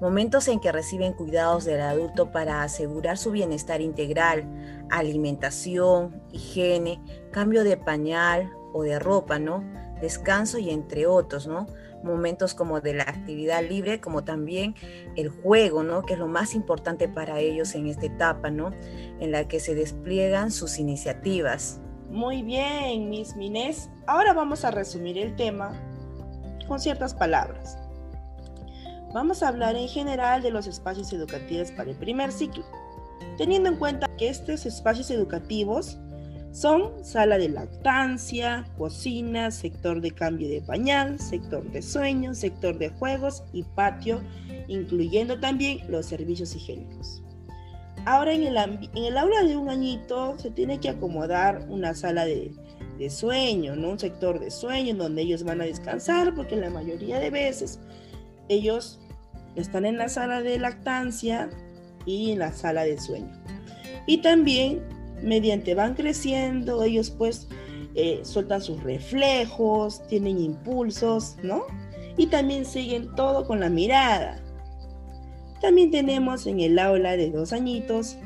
momentos 0.00 0.48
en 0.48 0.60
que 0.60 0.72
reciben 0.72 1.12
cuidados 1.12 1.64
del 1.64 1.80
adulto 1.80 2.30
para 2.30 2.62
asegurar 2.62 3.18
su 3.18 3.30
bienestar 3.30 3.80
integral, 3.80 4.44
alimentación, 4.90 6.22
higiene, 6.32 7.00
cambio 7.30 7.64
de 7.64 7.76
pañal 7.76 8.50
o 8.72 8.82
de 8.82 8.98
ropa, 8.98 9.38
¿no? 9.38 9.62
Descanso 10.00 10.58
y 10.58 10.70
entre 10.70 11.06
otros, 11.06 11.46
¿no? 11.46 11.66
momentos 12.02 12.54
como 12.54 12.80
de 12.80 12.94
la 12.94 13.04
actividad 13.04 13.62
libre, 13.62 14.00
como 14.00 14.24
también 14.24 14.74
el 15.16 15.28
juego, 15.28 15.82
¿no? 15.82 16.02
Que 16.02 16.14
es 16.14 16.18
lo 16.18 16.28
más 16.28 16.54
importante 16.54 17.08
para 17.08 17.40
ellos 17.40 17.74
en 17.74 17.86
esta 17.86 18.06
etapa, 18.06 18.50
¿no? 18.50 18.72
En 19.20 19.30
la 19.30 19.48
que 19.48 19.60
se 19.60 19.74
despliegan 19.74 20.50
sus 20.50 20.78
iniciativas. 20.78 21.80
Muy 22.12 22.42
bien, 22.42 23.08
Miss 23.08 23.34
Minés. 23.36 23.88
Ahora 24.06 24.34
vamos 24.34 24.66
a 24.66 24.70
resumir 24.70 25.16
el 25.16 25.34
tema 25.34 25.72
con 26.68 26.78
ciertas 26.78 27.14
palabras. 27.14 27.78
Vamos 29.14 29.42
a 29.42 29.48
hablar 29.48 29.76
en 29.76 29.88
general 29.88 30.42
de 30.42 30.50
los 30.50 30.66
espacios 30.66 31.10
educativos 31.14 31.70
para 31.70 31.90
el 31.90 31.96
primer 31.96 32.30
ciclo, 32.30 32.66
teniendo 33.38 33.70
en 33.70 33.76
cuenta 33.76 34.14
que 34.18 34.28
estos 34.28 34.66
espacios 34.66 35.10
educativos 35.10 35.96
son 36.52 37.02
sala 37.02 37.38
de 37.38 37.48
lactancia, 37.48 38.66
cocina, 38.76 39.50
sector 39.50 40.02
de 40.02 40.10
cambio 40.10 40.50
de 40.50 40.60
pañal, 40.60 41.18
sector 41.18 41.64
de 41.72 41.80
sueño, 41.80 42.34
sector 42.34 42.76
de 42.76 42.90
juegos 42.90 43.42
y 43.54 43.62
patio, 43.62 44.20
incluyendo 44.68 45.40
también 45.40 45.90
los 45.90 46.04
servicios 46.04 46.54
higiénicos. 46.54 47.21
Ahora 48.04 48.32
en 48.32 48.42
el, 48.42 48.56
en 48.56 49.04
el 49.04 49.16
aula 49.16 49.42
de 49.44 49.56
un 49.56 49.68
añito 49.68 50.36
se 50.38 50.50
tiene 50.50 50.80
que 50.80 50.88
acomodar 50.88 51.66
una 51.68 51.94
sala 51.94 52.24
de, 52.24 52.52
sueño, 53.08 53.74
¿no? 53.74 53.90
un 53.90 53.98
sector 53.98 54.38
de 54.38 54.48
sueño 54.48 54.90
en 54.90 54.98
donde 54.98 55.22
ellos 55.22 55.42
van 55.42 55.60
a 55.60 55.64
descansar, 55.64 56.36
porque 56.36 56.54
la 56.54 56.70
mayoría 56.70 57.18
de 57.18 57.30
veces 57.30 57.80
ellos 58.48 59.00
están 59.56 59.84
en 59.84 59.98
la 59.98 60.08
sala 60.08 60.40
de 60.40 60.56
lactancia 60.58 61.50
y 62.06 62.30
en 62.30 62.38
la 62.38 62.52
sala 62.52 62.84
de 62.84 63.00
sueño. 63.00 63.32
Y 64.06 64.18
también 64.18 64.82
mediante 65.20 65.74
van 65.74 65.94
creciendo, 65.94 66.82
ellos 66.82 67.10
pues 67.10 67.48
eh, 67.94 68.20
sueltan 68.24 68.62
sus 68.62 68.82
reflejos, 68.82 70.06
tienen 70.06 70.38
impulsos, 70.38 71.36
¿no? 71.42 71.64
Y 72.16 72.26
también 72.26 72.64
siguen 72.64 73.14
todo 73.14 73.46
con 73.46 73.60
la 73.60 73.68
mirada. 73.68 74.40
También 75.62 75.90
tenemos 75.90 76.46
en 76.46 76.60
el 76.60 76.78
aula 76.78 77.16
de 77.16 77.30
dos 77.30 77.54
añitos 77.54 78.18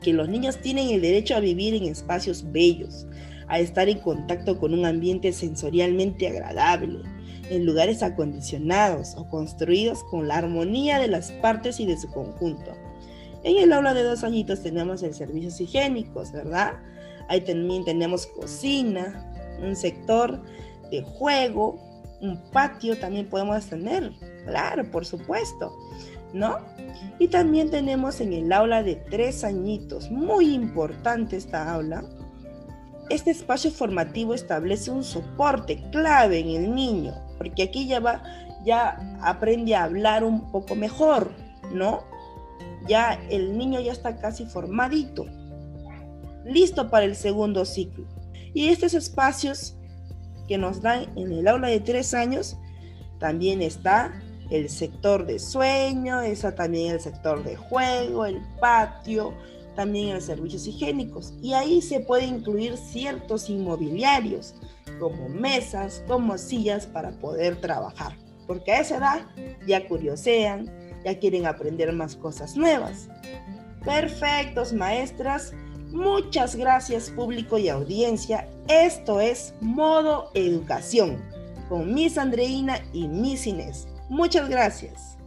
que 0.00 0.14
los 0.14 0.28
niños 0.28 0.58
tienen 0.62 0.88
el 0.88 1.02
derecho 1.02 1.36
a 1.36 1.40
vivir 1.40 1.74
en 1.74 1.84
espacios 1.84 2.50
bellos, 2.50 3.06
a 3.48 3.58
estar 3.58 3.88
en 3.90 3.98
contacto 3.98 4.58
con 4.58 4.72
un 4.72 4.86
ambiente 4.86 5.32
sensorialmente 5.32 6.28
agradable, 6.28 7.00
en 7.50 7.66
lugares 7.66 8.02
acondicionados 8.02 9.14
o 9.16 9.28
construidos 9.28 10.02
con 10.04 10.28
la 10.28 10.38
armonía 10.38 10.98
de 10.98 11.08
las 11.08 11.32
partes 11.32 11.80
y 11.80 11.86
de 11.86 11.98
su 11.98 12.08
conjunto 12.10 12.72
en 13.44 13.58
el 13.58 13.72
aula 13.72 13.94
de 13.94 14.02
dos 14.02 14.24
añitos 14.24 14.62
tenemos 14.62 15.02
el 15.02 15.14
servicios 15.14 15.60
higiénicos, 15.60 16.32
¿verdad? 16.32 16.74
Ahí 17.28 17.40
también 17.40 17.84
tenemos 17.84 18.26
cocina, 18.26 19.32
un 19.62 19.76
sector 19.76 20.42
de 20.90 21.02
juego, 21.02 21.78
un 22.20 22.42
patio 22.50 22.98
también 22.98 23.28
podemos 23.28 23.66
tener, 23.66 24.12
claro, 24.48 24.90
por 24.90 25.04
supuesto, 25.04 25.76
¿no? 26.32 26.58
Y 27.18 27.28
también 27.28 27.70
tenemos 27.70 28.20
en 28.20 28.32
el 28.32 28.52
aula 28.52 28.82
de 28.82 28.96
tres 28.96 29.44
añitos, 29.44 30.10
muy 30.10 30.54
importante 30.54 31.36
esta 31.36 31.72
aula, 31.72 32.04
este 33.10 33.30
espacio 33.30 33.70
formativo 33.70 34.34
establece 34.34 34.90
un 34.90 35.04
soporte 35.04 35.82
clave 35.90 36.40
en 36.40 36.48
el 36.48 36.74
niño, 36.74 37.14
porque 37.38 37.62
aquí 37.62 37.86
ya 37.86 38.00
va, 38.00 38.22
ya 38.64 39.18
aprende 39.22 39.74
a 39.74 39.84
hablar 39.84 40.24
un 40.24 40.50
poco 40.50 40.74
mejor, 40.74 41.30
¿no? 41.72 42.04
ya 42.88 43.20
el 43.30 43.56
niño 43.56 43.80
ya 43.80 43.92
está 43.92 44.16
casi 44.16 44.46
formadito, 44.46 45.26
listo 46.44 46.90
para 46.90 47.04
el 47.04 47.14
segundo 47.14 47.64
ciclo. 47.64 48.06
Y 48.54 48.68
estos 48.68 48.94
espacios 48.94 49.76
que 50.48 50.58
nos 50.58 50.80
dan 50.80 51.06
en 51.16 51.30
el 51.30 51.46
aula 51.46 51.68
de 51.68 51.80
tres 51.80 52.14
años, 52.14 52.56
también 53.20 53.60
está 53.60 54.20
el 54.50 54.68
sector 54.68 55.26
de 55.26 55.38
sueño, 55.38 56.20
está 56.20 56.54
también 56.54 56.94
el 56.94 57.00
sector 57.00 57.44
de 57.44 57.56
juego, 57.56 58.24
el 58.24 58.40
patio, 58.60 59.34
también 59.74 60.14
los 60.14 60.24
servicios 60.24 60.66
higiénicos. 60.66 61.34
Y 61.42 61.52
ahí 61.52 61.82
se 61.82 62.00
puede 62.00 62.24
incluir 62.24 62.76
ciertos 62.76 63.50
inmobiliarios, 63.50 64.54
como 64.98 65.28
mesas, 65.28 66.02
como 66.06 66.38
sillas 66.38 66.86
para 66.86 67.10
poder 67.12 67.60
trabajar. 67.60 68.16
Porque 68.46 68.72
a 68.72 68.80
esa 68.80 68.96
edad 68.96 69.26
ya 69.66 69.86
curiosean, 69.86 70.70
ya 71.04 71.18
quieren 71.18 71.46
aprender 71.46 71.92
más 71.92 72.16
cosas 72.16 72.56
nuevas. 72.56 73.08
Perfectos, 73.84 74.72
maestras. 74.72 75.52
Muchas 75.92 76.56
gracias 76.56 77.10
público 77.10 77.58
y 77.58 77.68
audiencia. 77.68 78.48
Esto 78.68 79.20
es 79.20 79.54
Modo 79.60 80.30
Educación 80.34 81.22
con 81.68 81.92
Miss 81.92 82.18
Andreina 82.18 82.80
y 82.92 83.06
Miss 83.08 83.46
Inés. 83.46 83.86
Muchas 84.08 84.48
gracias. 84.48 85.17